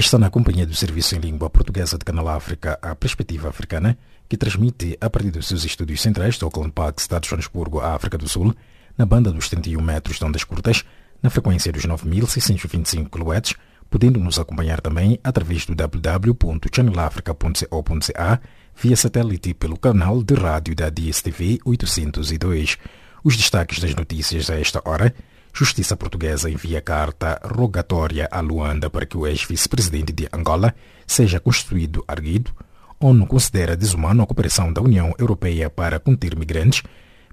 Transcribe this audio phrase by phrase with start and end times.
[0.00, 4.38] Está na companhia do Serviço em Língua Portuguesa de Canal África, a Perspectiva Africana, que
[4.38, 8.56] transmite a partir dos seus estúdios centrais Auckland Park, Estado de Joanesburgo, África do Sul,
[8.96, 10.86] na banda dos 31 metros de ondas curtas,
[11.22, 13.56] na frequência dos 9.625 kHz,
[13.90, 18.40] podendo nos acompanhar também através do www.channelafrica.co.ca
[18.74, 22.78] via satélite pelo canal de rádio da DSTV 802.
[23.22, 25.14] Os destaques das notícias a esta hora.
[25.52, 30.74] Justiça Portuguesa envia carta rogatória a Luanda para que o ex-vice-presidente de Angola
[31.06, 32.52] seja constituído arguido.
[32.98, 36.82] ONU considera desumano a cooperação da União Europeia para conter migrantes.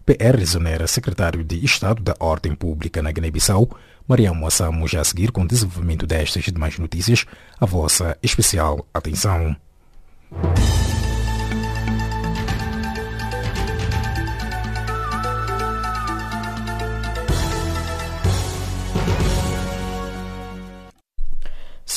[0.06, 3.70] PR exonera secretário de Estado da Ordem Pública na Guiné-Bissau.
[4.08, 7.26] Mariam Mossamo já a seguir com o desenvolvimento destas e demais notícias.
[7.60, 9.56] A vossa especial atenção.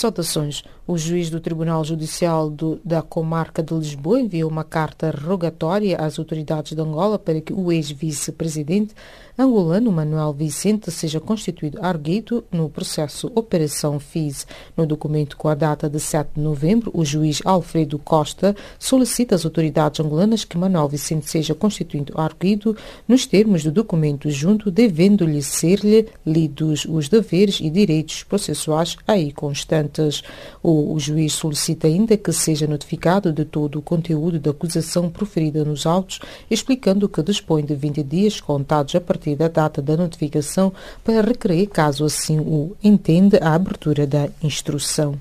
[0.01, 0.65] Saudações.
[0.87, 6.19] O juiz do Tribunal Judicial do, da Comarca de Lisboa enviou uma carta rogatória às
[6.19, 8.95] autoridades de Angola para que o ex-vice-presidente
[9.41, 14.47] angolano Manuel Vicente seja constituído arguido no processo Operação FIS.
[14.77, 19.45] No documento com a data de 7 de novembro, o juiz Alfredo Costa solicita às
[19.45, 22.77] autoridades angolanas que Manuel Vicente seja constituído arguido
[23.09, 30.23] nos termos do documento junto, devendo-lhe ser-lhe lidos os deveres e direitos processuais aí constantes.
[30.63, 35.65] O, o juiz solicita ainda que seja notificado de todo o conteúdo da acusação proferida
[35.65, 40.73] nos autos, explicando que dispõe de 20 dias contados a partir da data da notificação
[41.05, 45.15] para requerer, caso assim o entenda, a abertura da instrução.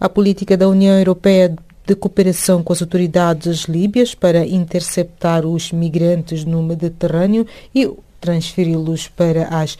[0.00, 1.56] A política da União Europeia
[1.88, 7.90] de cooperação com as autoridades líbias para interceptar os migrantes no Mediterrâneo e
[8.20, 9.78] transferi-los para as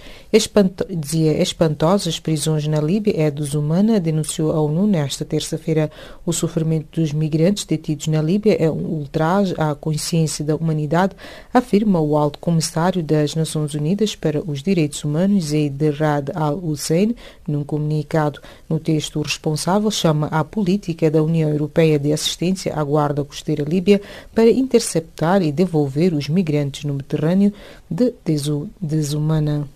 [0.90, 5.90] dizia, espantosas prisões na Líbia é desumana, denunciou a ONU nesta terça-feira.
[6.24, 11.16] O sofrimento dos migrantes detidos na Líbia é um ultraje à consciência da humanidade,
[11.52, 17.14] afirma o alto comissário das Nações Unidas para os Direitos Humanos, Eid Rad al-Hussein,
[17.46, 18.40] num comunicado.
[18.68, 23.64] No texto, o responsável chama a política da União Europeia de assistência à Guarda Costeira
[23.64, 24.00] Líbia
[24.34, 27.52] para interceptar e devolver os migrantes no Mediterrâneo
[27.90, 28.14] de
[28.80, 29.68] desumana.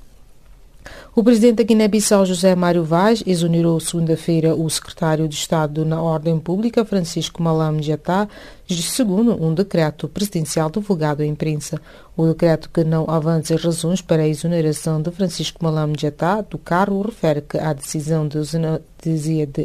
[1.14, 6.38] O presidente da Guiné-Bissau, José Mário Vaz, exonerou segunda-feira o secretário de Estado na Ordem
[6.38, 8.28] Pública, Francisco Malam Jatá,
[8.68, 11.80] segundo um decreto presidencial divulgado à imprensa.
[12.14, 17.00] O decreto que não avança razões para a exoneração de Francisco Malam Jatá do cargo
[17.00, 18.38] refere que a decisão de,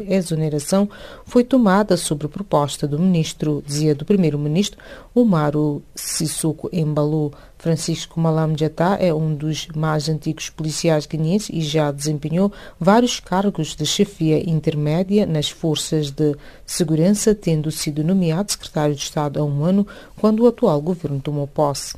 [0.08, 0.90] exoneração
[1.26, 4.80] foi tomada sobre proposta do ministro, dizia do primeiro-ministro,
[5.14, 7.34] Umaru Sissoko Embalu.
[7.58, 13.76] Francisco Malam Jatá é um dos mais antigos policiais guineenses e já desempenhou vários cargos
[13.76, 16.36] de chefia intermédia nas forças de
[16.66, 19.88] segurança, tendo sido nomeado secretário de Estado há um ano,
[20.20, 21.96] quando o atual governo tomou posse.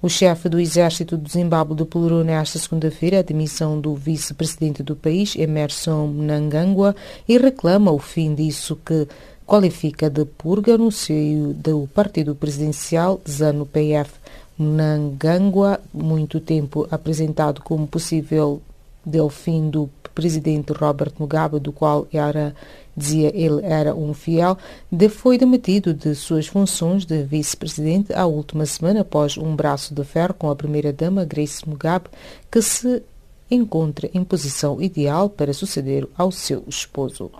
[0.00, 5.34] O chefe do exército do Zimbábue declarou nesta segunda-feira a demissão do vice-presidente do país,
[5.34, 6.94] Emerson Mnangagwa,
[7.26, 9.08] e reclama o fim disso que
[9.46, 14.12] qualifica de purga no seio do partido presidencial ZANU-PF.
[14.58, 18.60] Mnangagwa, muito tempo apresentado como possível
[19.04, 22.54] delfim do presidente Robert Mugabe, do qual era
[22.96, 24.56] dizia ele era um fiel,
[24.90, 30.04] de foi demitido de suas funções de vice-presidente a última semana após um braço de
[30.04, 32.08] ferro com a primeira-dama Grace Mugabe,
[32.50, 33.02] que se
[33.50, 37.30] encontra em posição ideal para suceder ao seu esposo.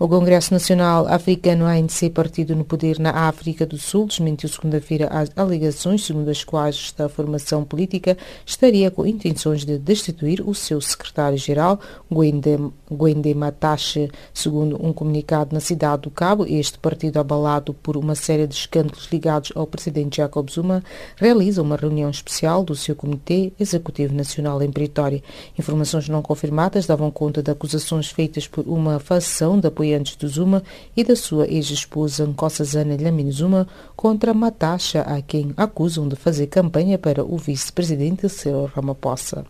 [0.00, 5.28] O Congresso Nacional Africano ANC, partido no poder na África do Sul, desmentiu segunda-feira as
[5.34, 8.16] alegações segundo as quais esta formação política
[8.46, 14.08] estaria com intenções de destituir o seu secretário-geral, Gwende Matache.
[14.32, 19.08] Segundo um comunicado na cidade do Cabo, este partido, abalado por uma série de escândalos
[19.10, 20.80] ligados ao presidente Jacob Zuma,
[21.16, 25.24] realiza uma reunião especial do seu Comitê Executivo Nacional em Pretória.
[25.58, 30.28] Informações não confirmadas davam conta de acusações feitas por uma facção de apoio apoiantes do
[30.28, 30.62] Zuma
[30.96, 36.98] e da sua ex-esposa Nkosazana Dlamini Zuma contra Matacha, a quem acusam de fazer campanha
[36.98, 39.44] para o vice-presidente Cyril Ramaphosa.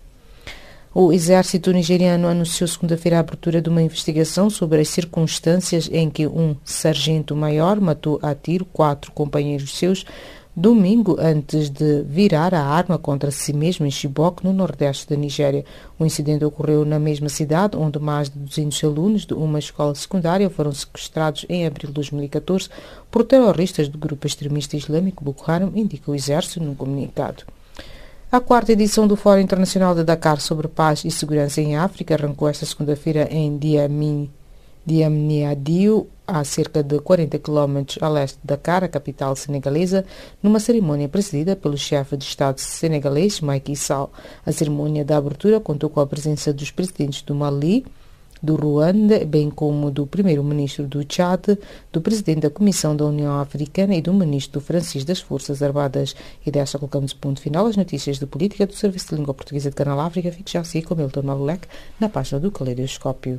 [0.94, 6.26] O exército nigeriano anunciou segunda-feira a abertura de uma investigação sobre as circunstâncias em que
[6.26, 10.05] um sargento-maior matou a tiro quatro companheiros seus
[10.58, 15.64] domingo antes de virar a arma contra si mesmo em Chibok, no nordeste da Nigéria.
[15.96, 20.50] O incidente ocorreu na mesma cidade, onde mais de 200 alunos de uma escola secundária
[20.50, 22.69] foram sequestrados em abril de 2014
[23.08, 27.44] por terroristas do grupo extremista islâmico Boko Haram, indica o exército num comunicado.
[28.31, 32.49] A quarta edição do Fórum Internacional de Dakar sobre Paz e Segurança em África arrancou
[32.49, 34.28] esta segunda-feira em Diamini
[34.88, 40.02] de Amniadio, a cerca de 40 km a leste da Dakar, capital senegalesa,
[40.43, 44.11] numa cerimônia presidida pelo chefe de Estado senegalês, Macky Sall.
[44.46, 47.85] A cerimônia da abertura contou com a presença dos presidentes do Mali,
[48.43, 51.58] do Ruanda, bem como do primeiro-ministro do Chad,
[51.93, 56.17] do presidente da Comissão da União Africana e do ministro francês das Forças Armadas.
[56.46, 59.76] E desta colocamos ponto final às notícias de política do Serviço de Língua Portuguesa de
[59.76, 60.32] Canal África.
[60.32, 61.69] Fique já assim com Milton Malulek
[62.00, 63.38] na página do Caleidoscópio.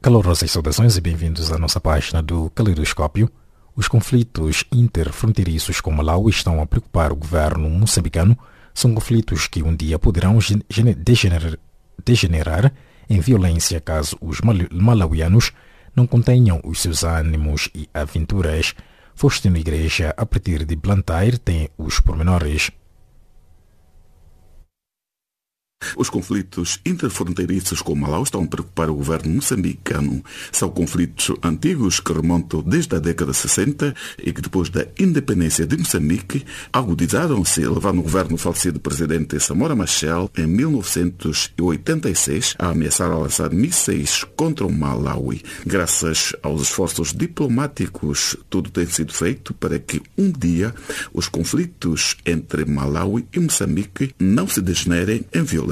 [0.00, 3.30] Calorosas saudações e bem-vindos à nossa página do Caleidoscópio.
[3.76, 8.36] Os conflitos interfronteiriços com Malawi estão a preocupar o governo moçambicano.
[8.74, 10.36] São conflitos que um dia poderão
[10.98, 11.56] degenerar,
[12.04, 12.72] degenerar
[13.08, 15.52] em violência caso os malauianos
[15.94, 18.74] não contenham os seus ânimos e aventuras.
[19.14, 22.72] Faustino Igreja, a partir de Blantyre, tem os pormenores.
[25.96, 30.24] Os conflitos interfronteiriços com Malau estão a preocupar o governo moçambicano.
[30.50, 35.66] São conflitos antigos que remontam desde a década de 60 e que depois da independência
[35.66, 43.18] de Moçambique agudizaram-se, levando o governo falecido presidente Samora Machel em 1986 a ameaçar a
[43.18, 45.42] lançar mísseis contra o Malawi.
[45.66, 50.74] Graças aos esforços diplomáticos, tudo tem sido feito para que um dia
[51.12, 55.71] os conflitos entre Malawi e Moçambique não se degenerem em violência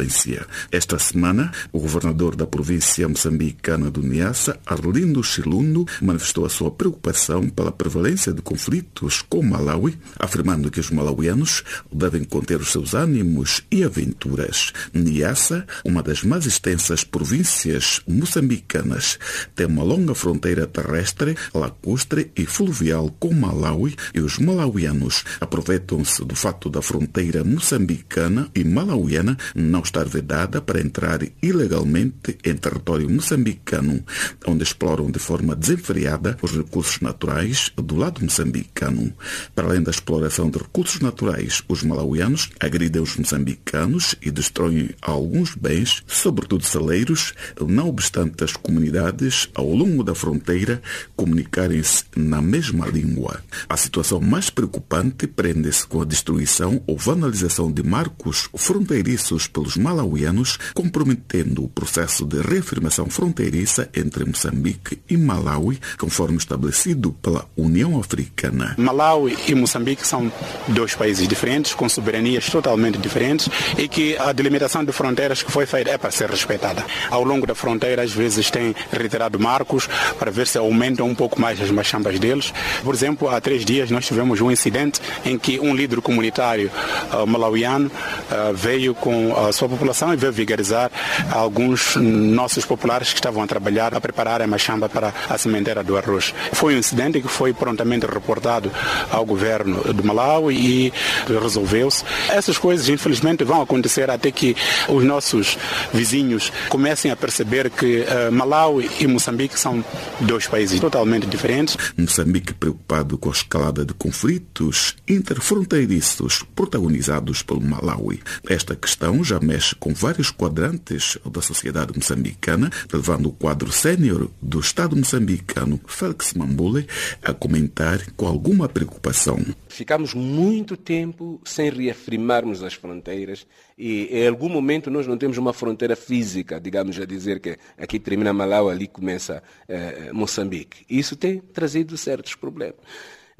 [0.73, 7.49] Esta semana, o governador da província moçambicana do Niassa, Arlindo Chilundo, manifestou a sua preocupação
[7.49, 11.62] pela prevalência de conflitos com Malawi, afirmando que os malauianos
[11.93, 14.73] devem conter os seus ânimos e aventuras.
[14.94, 19.19] Niassa, uma das mais extensas províncias moçambicanas,
[19.55, 26.35] tem uma longa fronteira terrestre, lacustre e fluvial com Malawi e os malauianos aproveitam-se do
[26.35, 34.04] fato da fronteira moçambicana e malauiana não estar vedada para entrar ilegalmente em território moçambicano,
[34.46, 39.12] onde exploram de forma desenfreada os recursos naturais do lado moçambicano.
[39.54, 45.54] Para além da exploração de recursos naturais, os malauianos agridem os moçambicanos e destroem alguns
[45.54, 50.81] bens, sobretudo celeiros, não obstante as comunidades ao longo da fronteira
[51.16, 53.43] comunicarem-se na mesma língua.
[53.69, 60.59] A situação mais preocupante prende-se com a destruição ou vanalização de marcos fronteiriços pelos malauianos,
[60.75, 68.75] comprometendo o processo de reafirmação fronteiriça entre Moçambique e Malawi, conforme estabelecido pela União Africana.
[68.79, 70.31] Malawi e Moçambique são
[70.69, 73.49] dois países diferentes, com soberanias totalmente diferentes
[73.79, 76.85] e que a delimitação de fronteiras que foi feita é para ser respeitada.
[77.11, 79.88] Ao longo da fronteira, às vezes, tem retirado marcos
[80.19, 82.53] para ver se aumentam um pouco mais as machambas deles.
[82.84, 86.70] Por exemplo, há três dias nós tivemos um incidente em que um líder comunitário
[87.13, 90.91] uh, malauiano uh, veio com a sua população e veio vigarizar
[91.31, 95.96] alguns nossos populares que estavam a trabalhar, a preparar a machamba para a sementeira do
[95.96, 96.34] arroz.
[96.53, 98.70] Foi um incidente que foi prontamente reportado
[99.10, 100.93] ao governo do Malawi e
[101.41, 102.05] resolveu-se.
[102.29, 104.56] Essas coisas, infelizmente, vão acontecer até que
[104.89, 105.56] os nossos
[105.93, 109.84] vizinhos comecem a perceber que uh, e Moçambique são
[110.20, 111.77] dois países totalmente diferentes.
[111.96, 118.20] Moçambique preocupado com a escalada de conflitos interfronteiriços protagonizados pelo Malawi.
[118.48, 124.60] Esta questão já mexe com vários quadrantes da sociedade moçambicana, levando o quadro sénior do
[124.60, 126.86] Estado moçambicano, Félix Mambule,
[127.20, 129.44] a comentar com alguma preocupação.
[129.69, 133.44] Ficamos muito tempo sem reafirmarmos as fronteiras
[133.76, 137.98] e em algum momento nós não temos uma fronteira física, digamos a dizer que aqui
[137.98, 140.84] termina Malau, ali começa eh, Moçambique.
[140.88, 142.78] Isso tem trazido certos problemas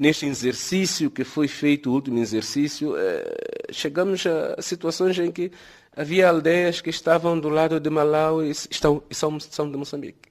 [0.01, 5.51] neste exercício que foi feito, o último exercício, eh, chegamos a situações em que
[5.95, 10.29] havia aldeias que estavam do lado de Malau e, são, são de Moçambique.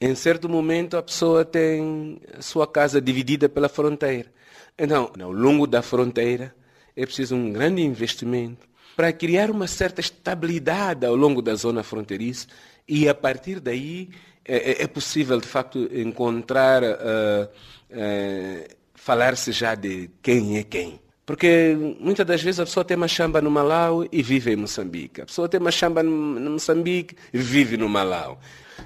[0.00, 4.32] Em certo momento a pessoa tem a sua casa dividida pela fronteira.
[4.78, 6.54] Então, ao longo da fronteira
[6.96, 12.46] é preciso um grande investimento para criar uma certa estabilidade ao longo da zona fronteiriça
[12.86, 14.08] e a partir daí
[14.44, 17.48] é, é possível, de facto, encontrar, uh,
[17.90, 20.98] uh, falar-se já de quem é quem.
[21.28, 25.20] Porque muitas das vezes a pessoa tem uma chamba no Malau e vive em Moçambique.
[25.20, 28.40] A pessoa tem uma chamba no Moçambique e vive no Malau.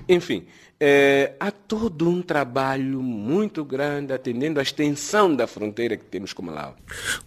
[0.08, 0.44] Enfim,
[0.80, 6.42] é, há todo um trabalho muito grande atendendo à extensão da fronteira que temos com
[6.42, 6.74] Malau.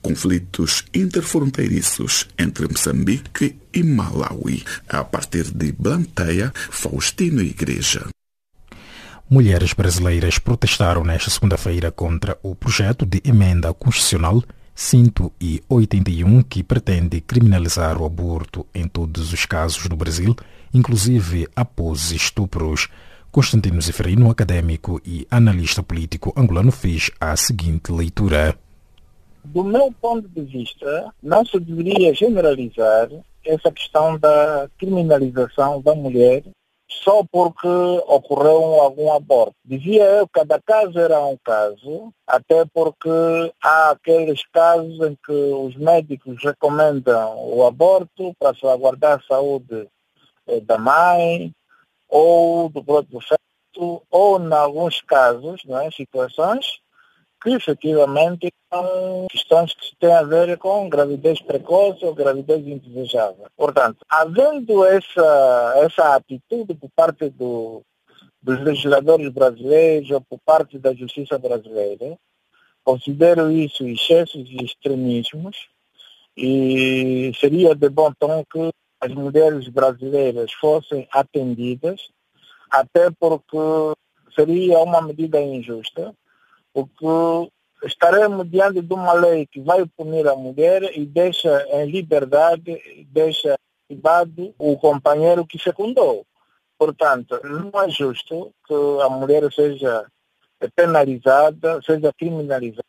[0.02, 8.06] Conflitos interfronteiriços entre Moçambique e Malawi, a partir de Blanteia, Faustino e Igreja.
[9.30, 14.44] Mulheres brasileiras protestaram nesta segunda-feira contra o projeto de emenda constitucional
[14.76, 20.36] 181 que pretende criminalizar o aborto em todos os casos no Brasil,
[20.74, 22.90] inclusive após estupros.
[23.32, 28.58] Constantino Zeferino, acadêmico e analista político angolano, fez a seguinte leitura.
[29.46, 33.10] Do meu ponto de vista, não se deveria generalizar
[33.46, 36.44] essa questão da criminalização da mulher
[36.88, 37.68] só porque
[38.08, 39.56] ocorreu algum aborto.
[39.64, 43.10] Dizia eu, cada caso era um caso, até porque
[43.62, 49.88] há aqueles casos em que os médicos recomendam o aborto para salvaguardar a saúde
[50.48, 51.54] eh, da mãe
[52.08, 56.80] ou do próprio feto, ou em alguns casos, não é, situações,
[57.46, 63.46] que efetivamente são questões que têm a ver com gravidez precoce ou gravidez indesejável.
[63.56, 67.84] Portanto, havendo essa, essa atitude por parte do,
[68.42, 72.18] dos legisladores brasileiros ou por parte da justiça brasileira,
[72.84, 75.68] considero isso excessos e extremismos
[76.36, 82.10] e seria de bom tom que as mulheres brasileiras fossem atendidas,
[82.72, 83.56] até porque
[84.36, 86.12] seria uma medida injusta,
[86.76, 87.50] porque
[87.86, 93.58] estaremos diante de uma lei que vai punir a mulher e deixa em liberdade, deixa
[93.90, 96.26] liberdade o companheiro que fecundou.
[96.78, 100.06] Portanto, não é justo que a mulher seja
[100.76, 102.84] penalizada, seja criminalizada,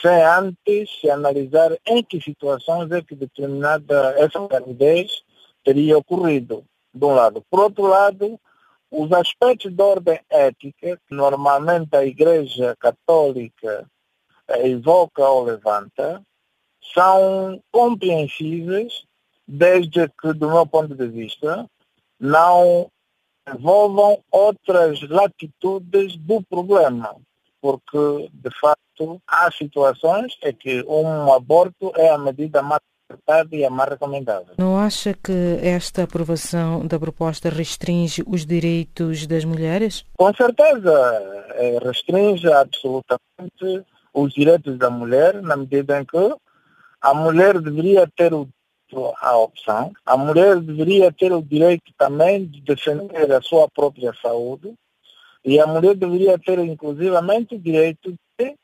[0.00, 5.22] sem antes se analisar em que situações é que determinada essa gravidez
[5.64, 7.44] teria ocorrido, de um lado.
[7.48, 8.40] Por outro lado,
[8.92, 13.86] os aspectos de ordem ética, que normalmente a Igreja Católica
[14.48, 16.22] evoca ou levanta,
[16.92, 19.04] são compreensíveis
[19.48, 21.66] desde que, do meu ponto de vista,
[22.20, 22.90] não
[23.48, 27.16] envolvam outras latitudes do problema,
[27.62, 32.82] porque, de facto, há situações em que um aborto é a medida mais
[33.52, 34.54] e é mais recomendável.
[34.58, 40.04] Não acha que esta aprovação da proposta restringe os direitos das mulheres?
[40.16, 40.92] Com certeza,
[41.54, 46.34] é, restringe absolutamente os direitos da mulher, na medida em que
[47.00, 48.48] a mulher deveria ter o
[49.20, 54.74] a opção, a mulher deveria ter o direito também de defender a sua própria saúde
[55.44, 58.56] e a mulher deveria ter inclusivamente o direito de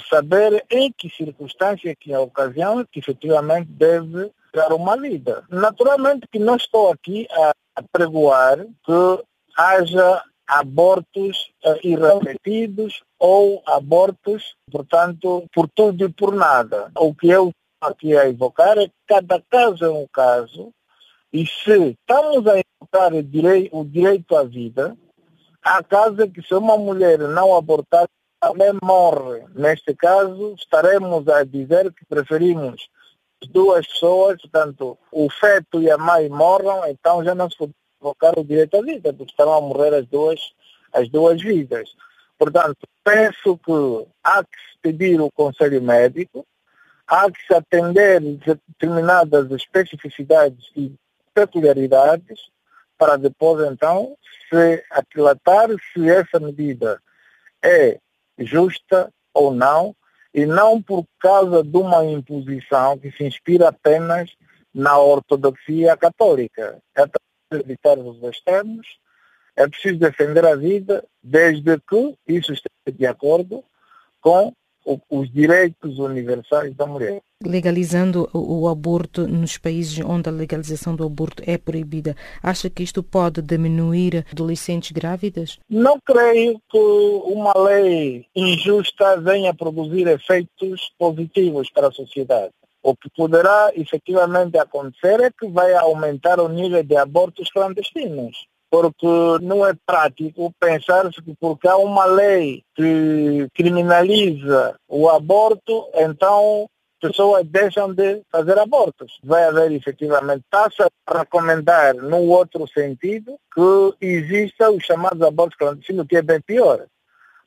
[0.00, 5.44] saber em que circunstância, que ocasião, que efetivamente deve dar uma vida.
[5.50, 9.24] Naturalmente que não estou aqui a, a pregoar que
[9.56, 16.90] haja abortos uh, irrefletidos ou abortos, portanto, por tudo e por nada.
[16.96, 17.50] O que eu
[17.80, 20.72] aqui a evocar é que cada caso é um caso
[21.32, 24.96] e se estamos a evocar o direito, o direito à vida,
[25.62, 28.06] há casos que se uma mulher não abortar,
[28.40, 29.44] também morre.
[29.54, 32.88] Neste caso, estaremos a dizer que preferimos
[33.50, 37.72] duas pessoas, portanto, o feto e a mãe morram, então já não se pode
[38.38, 40.40] o direito à vida, porque estarão a morrer as duas,
[40.92, 41.94] as duas vidas.
[42.38, 46.46] Portanto, penso que há que se pedir o conselho médico,
[47.06, 50.94] há que se atender determinadas especificidades e
[51.34, 52.50] peculiaridades,
[52.98, 54.16] para depois então
[54.48, 57.00] se aquilatar se essa medida
[57.62, 57.98] é
[58.38, 59.94] justa ou não,
[60.32, 64.36] e não por causa de uma imposição que se inspira apenas
[64.74, 66.78] na ortodoxia católica.
[66.94, 68.86] É preciso evitar os extremos,
[69.56, 73.64] é preciso defender a vida, desde que isso esteja de acordo
[74.20, 74.52] com
[75.08, 77.22] os direitos universais da mulher.
[77.44, 83.02] Legalizando o aborto nos países onde a legalização do aborto é proibida, acha que isto
[83.02, 85.58] pode diminuir adolescentes grávidas?
[85.68, 92.52] Não creio que uma lei injusta venha produzir efeitos positivos para a sociedade.
[92.82, 99.06] O que poderá efetivamente acontecer é que vai aumentar o nível de abortos clandestinos porque
[99.42, 106.68] não é prático pensar-se que porque há uma lei que criminaliza o aborto, então
[107.00, 109.18] pessoas deixam de fazer abortos.
[109.22, 116.06] Vai haver efetivamente taxa para recomendar no outro sentido que exista os chamados abortos clandestinos,
[116.06, 116.86] que é bem pior.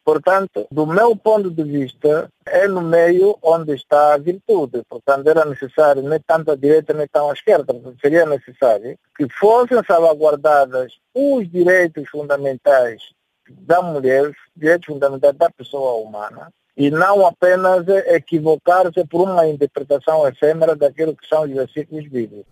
[0.03, 4.82] Portanto, do meu ponto de vista, é no meio onde está a virtude.
[4.89, 7.75] Portanto, era necessário nem tanto à direita nem tão à esquerda.
[8.01, 13.12] Seria necessário que fossem salvaguardadas os direitos fundamentais
[13.50, 20.77] da mulher, direitos fundamentais da pessoa humana, e não apenas equivocar-se por uma interpretação efêmera
[20.77, 22.45] daquilo que são os versículos bíblicos.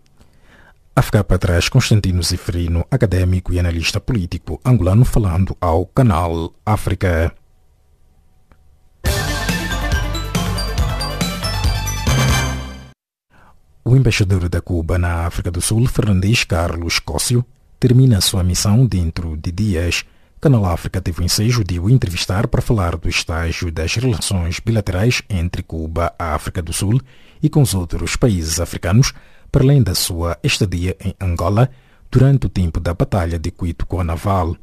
[0.93, 7.33] A ficar para trás, Constantino Zifrino, académico e analista político angolano, falando ao canal África.
[13.85, 17.45] O embaixador da Cuba na África do Sul, Fernandes Carlos Cócio,
[17.79, 20.03] termina sua missão dentro de dias.
[20.39, 25.23] Canal África teve o ensejo de o entrevistar para falar do estágio das relações bilaterais
[25.27, 27.01] entre Cuba, a África do Sul
[27.41, 29.13] e com os outros países africanos,
[29.51, 31.71] para além da sua estadia em Angola
[32.11, 34.55] durante o tempo da Batalha de Cuito com a Naval.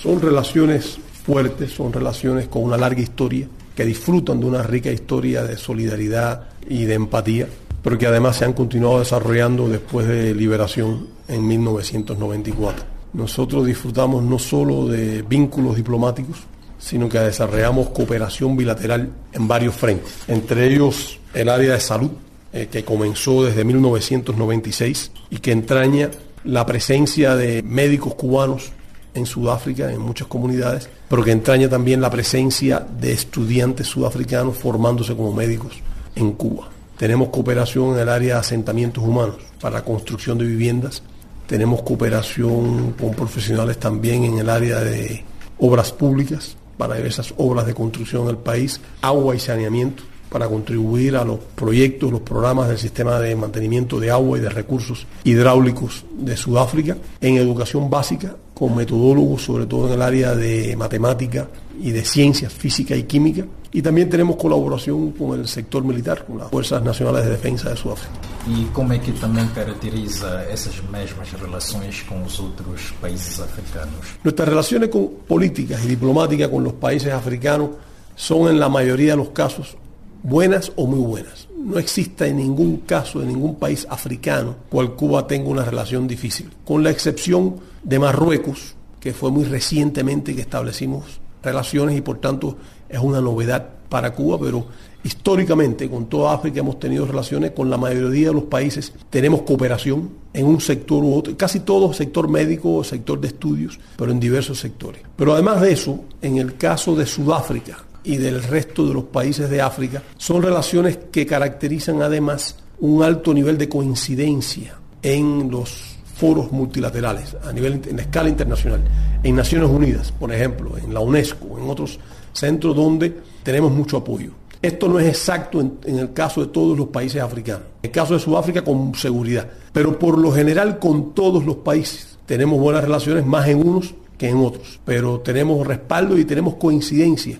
[0.00, 5.42] São relações fuertes, são relações com uma larga história, que disfrutam de uma rica história
[5.42, 7.48] de solidariedade e de empatia,
[7.82, 12.99] pero que además se han continuado desarrollando después de liberación en 1994.
[13.12, 16.38] Nosotros disfrutamos no solo de vínculos diplomáticos,
[16.78, 22.10] sino que desarrollamos cooperación bilateral en varios frentes, entre ellos el área de salud,
[22.52, 26.10] eh, que comenzó desde 1996 y que entraña
[26.44, 28.72] la presencia de médicos cubanos
[29.14, 35.14] en Sudáfrica, en muchas comunidades, pero que entraña también la presencia de estudiantes sudafricanos formándose
[35.14, 35.80] como médicos
[36.14, 36.68] en Cuba.
[36.96, 41.02] Tenemos cooperación en el área de asentamientos humanos para la construcción de viviendas
[41.50, 45.24] tenemos cooperación con profesionales también en el área de
[45.58, 51.24] obras públicas para esas obras de construcción del país, agua y saneamiento para contribuir a
[51.24, 56.36] los proyectos, los programas del sistema de mantenimiento de agua y de recursos hidráulicos de
[56.36, 61.48] Sudáfrica, en educación básica, con metodólogos, sobre todo en el área de matemática
[61.82, 66.38] y de ciencias física y química, y también tenemos colaboración con el sector militar, con
[66.38, 68.12] las Fuerzas Nacionales de Defensa de Sudáfrica.
[68.48, 74.18] E como é que também caracteriza essas mesmas relações com os outros países africanos?
[74.24, 77.70] Nuestras relaciones con, políticas y diplomáticas con los países africanos
[78.16, 79.76] son en la mayoría de los casos
[80.22, 81.48] buenas o muy buenas.
[81.56, 86.50] No existe en ningún caso, en ningún país africano, cual Cuba tenga una relación difícil,
[86.64, 92.56] con la excepción de Marruecos, que fue muy recientemente que establecimos relaciones y por tanto
[92.88, 94.66] es una novedad para Cuba, pero
[95.02, 100.10] históricamente con toda África hemos tenido relaciones, con la mayoría de los países tenemos cooperación
[100.32, 104.60] en un sector u otro, casi todo sector médico, sector de estudios, pero en diversos
[104.60, 105.02] sectores.
[105.16, 109.50] Pero además de eso, en el caso de Sudáfrica y del resto de los países
[109.50, 116.52] de África, son relaciones que caracterizan además un alto nivel de coincidencia en los foros
[116.52, 118.82] multilaterales a nivel en escala internacional,
[119.22, 121.98] en Naciones Unidas, por ejemplo, en la UNESCO, en otros
[122.32, 124.32] centros donde tenemos mucho apoyo.
[124.62, 127.62] Esto no es exacto en, el caso de todos los países africanos.
[127.82, 129.48] En el caso de Sudáfrica con seguridad.
[129.72, 134.28] Pero por lo general con todos los países tenemos buenas relaciones más en unos que
[134.28, 134.78] en otros.
[134.84, 137.38] Pero tenemos respaldo y tenemos coincidencia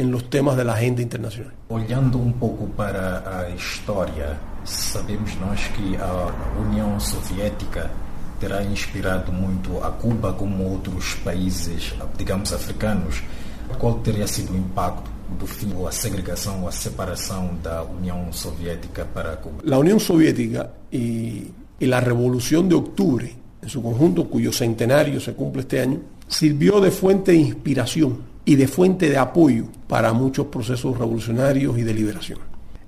[0.00, 1.52] en los temas de la agenda internacional.
[1.68, 7.90] Olhando um pouco para a história, sabemos nós que a União Soviética
[8.40, 13.22] terá inspirado muito a Cuba como outros países, digamos, africanos.
[13.78, 18.32] Qual teria sido o impacto do fin o a segregación o a separación da Unión
[18.32, 19.60] Soviética para Cuba?
[19.64, 25.34] La Unión Soviética y, y la Revolución de Octubre, en su conjunto, cuyo centenario se
[25.34, 30.46] cumple este año, sirvió de fuente de inspiración y de fuente de apoyo para muchos
[30.46, 32.38] procesos revolucionarios y de liberación.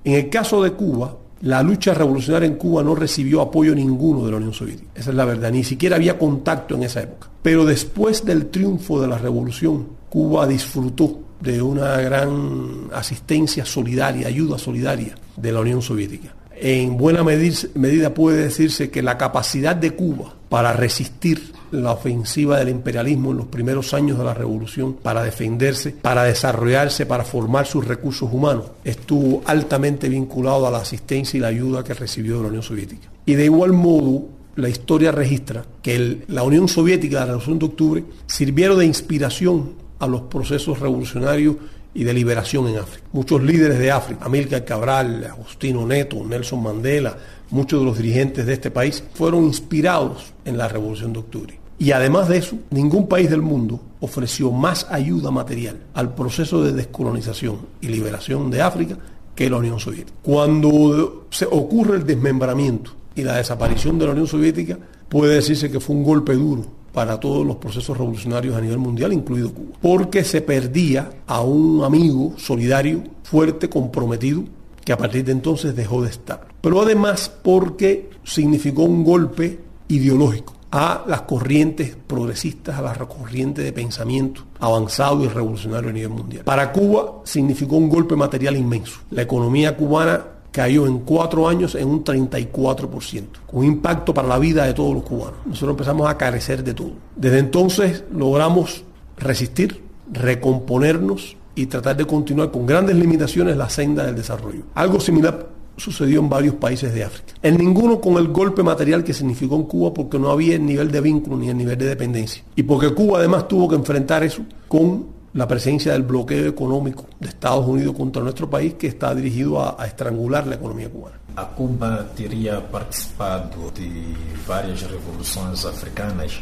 [0.03, 4.31] En el caso de Cuba, la lucha revolucionaria en Cuba no recibió apoyo ninguno de
[4.31, 4.89] la Unión Soviética.
[4.95, 5.51] Esa es la verdad.
[5.51, 7.29] Ni siquiera había contacto en esa época.
[7.41, 14.57] Pero después del triunfo de la revolución, Cuba disfrutó de una gran asistencia solidaria, ayuda
[14.57, 16.33] solidaria de la Unión Soviética.
[16.55, 22.69] En buena medida puede decirse que la capacidad de Cuba para resistir la ofensiva del
[22.69, 27.85] imperialismo en los primeros años de la revolución, para defenderse, para desarrollarse, para formar sus
[27.85, 32.47] recursos humanos, estuvo altamente vinculado a la asistencia y la ayuda que recibió de la
[32.49, 33.09] Unión Soviética.
[33.25, 38.03] Y de igual modo, la historia registra que la Unión Soviética la Revolución de Octubre
[38.27, 41.55] sirvieron de inspiración a los procesos revolucionarios
[41.95, 43.07] y de liberación en África.
[43.13, 47.17] Muchos líderes de África, Amílcar Cabral, Agustino Neto, Nelson Mandela,
[47.49, 51.62] muchos de los dirigentes de este país fueron inspirados en la Revolución de Octubre.
[51.83, 56.71] Y además de eso, ningún país del mundo ofreció más ayuda material al proceso de
[56.71, 58.97] descolonización y liberación de África
[59.35, 60.17] que la Unión Soviética.
[60.21, 65.81] Cuando se ocurre el desmembramiento y la desaparición de la Unión Soviética, puede decirse que
[65.81, 70.23] fue un golpe duro para todos los procesos revolucionarios a nivel mundial, incluido Cuba, porque
[70.23, 74.45] se perdía a un amigo solidario, fuerte, comprometido,
[74.85, 76.47] que a partir de entonces dejó de estar.
[76.61, 83.71] Pero además porque significó un golpe ideológico a las corrientes progresistas, a las corrientes de
[83.71, 86.43] pensamiento avanzado y revolucionario a nivel mundial.
[86.43, 89.01] Para Cuba significó un golpe material inmenso.
[89.11, 94.39] La economía cubana cayó en cuatro años en un 34%, con un impacto para la
[94.39, 95.45] vida de todos los cubanos.
[95.45, 96.93] Nosotros empezamos a carecer de todo.
[97.15, 98.83] Desde entonces logramos
[99.17, 104.63] resistir, recomponernos y tratar de continuar con grandes limitaciones la senda del desarrollo.
[104.73, 107.33] Algo similar sucedió en varios países de África.
[107.41, 110.91] En ninguno con el golpe material que significó en Cuba porque no había el nivel
[110.91, 112.43] de vínculo ni el nivel de dependencia.
[112.55, 117.29] Y porque Cuba además tuvo que enfrentar eso con la presencia del bloqueo económico de
[117.29, 121.17] Estados Unidos contra nuestro país que está dirigido a, estrangular la economía cubana.
[121.35, 124.15] A Cuba teria participado de
[124.47, 126.39] várias revoluções africanas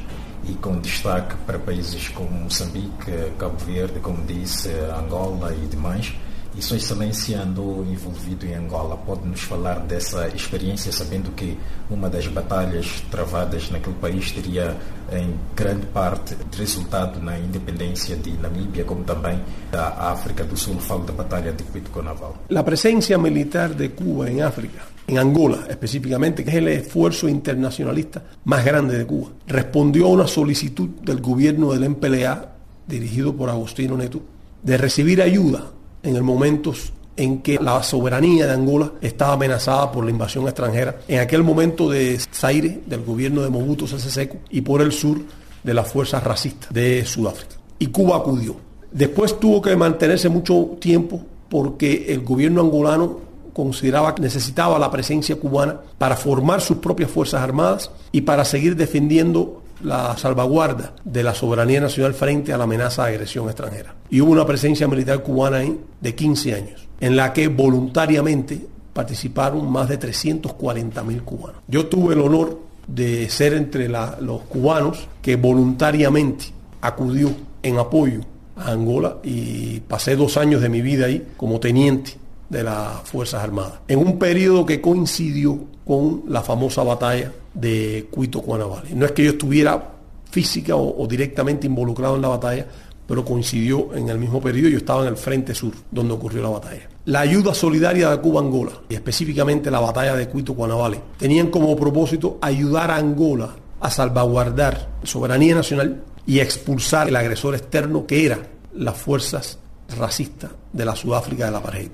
[0.48, 6.14] e com destaque para países como Moçambique, Cabo Verde, como disse, Angola e demais.
[6.54, 8.98] E Sua Excelência andou envolvido em Angola.
[8.98, 11.58] Pode nos falar dessa experiência, sabendo que
[11.90, 14.76] uma das batalhas travadas naquele país teria,
[15.14, 19.40] em grande parte, resultado na independência de Namíbia, como também
[19.72, 20.78] da África do Sul.
[20.80, 22.36] Falo da Batalha de Cuito-Conaval.
[22.50, 28.24] La presencia militar de Cuba en África, en Angola específicamente, que es el esfuerzo internacionalista
[28.44, 33.96] más grande de Cuba, respondió a una solicitud del gobierno del MPLA, dirigido por Agostino
[33.96, 34.22] Neto,
[34.62, 35.72] de recibir ayuda
[36.04, 36.74] en el momento
[37.18, 41.90] en que la soberanía de Angola estaba amenazada por la invasión extranjera, en aquel momento
[41.90, 45.20] de Zaire, del gobierno de Mobutu Sese Seko, y por el sur
[45.64, 47.56] de las fuerzas racistas de Sudáfrica.
[47.80, 48.56] Y Cuba acudió.
[48.92, 53.20] Después tuvo que mantenerse mucho tiempo porque el gobierno angolano
[53.54, 58.76] consideraba que necesitaba la presencia cubana para formar sus propias fuerzas armadas y para seguir
[58.76, 63.96] defendiendo la salvaguarda de la soberanía nacional frente a la amenaza de agresión extranjera.
[64.10, 69.72] Y hubo una presencia militar cubana ahí de 15 años, en la que voluntariamente participaron
[69.72, 71.62] más de 340 mil cubanos.
[71.68, 76.46] Yo tuve el honor de ser entre los cubanos que voluntariamente
[76.82, 77.32] acudió
[77.64, 78.22] en apoyo
[78.58, 82.16] a Angola y pasé dos años de mi vida ahí como teniente
[82.50, 88.42] de las Fuerzas Armadas, en un periodo que coincidió con la famosa batalla de Cuito
[88.42, 88.94] Cuanavale.
[88.94, 89.92] No es que yo estuviera
[90.30, 92.66] física o, directamente involucrado en la batalla,
[93.06, 96.50] pero coincidió en el mismo periodo, yo estaba en el frente sur, donde ocurrió la
[96.50, 96.90] batalla.
[97.06, 102.38] La ayuda solidaria de Cuba-Angola, y específicamente la batalla de Cuito Cuanavale, tenían como propósito
[102.42, 103.50] ayudar a Angola
[103.82, 109.60] a salvaguardar soberanía nacional y expulsar el agresor externo que eran las fuerzas
[109.98, 111.92] racistas de la Sudáfrica de la apartheid.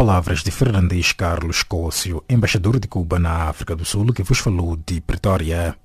[0.00, 4.74] Palavras de Fernandes Carlos Cócio, embaixador de Cuba na África do Sul, que vos falou
[4.74, 5.76] de Pretória.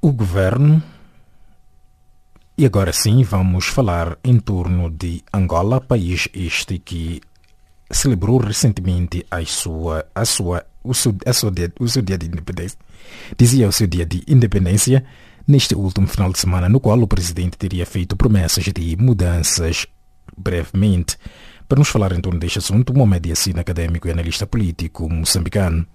[0.00, 0.82] O governo.
[2.56, 7.20] E agora sim vamos falar em torno de Angola, país este que
[7.90, 12.28] celebrou recentemente a sua, a sua, o, seu, a sua dia, o seu dia de
[12.28, 12.78] independência.
[13.36, 15.04] Dizia o seu dia de independência
[15.46, 19.86] neste último final de semana, no qual o presidente teria feito promessas de mudanças
[20.36, 21.16] brevemente.
[21.68, 25.86] Para nos falar em torno deste assunto, Mohamed Yassine, académico e analista político moçambicano.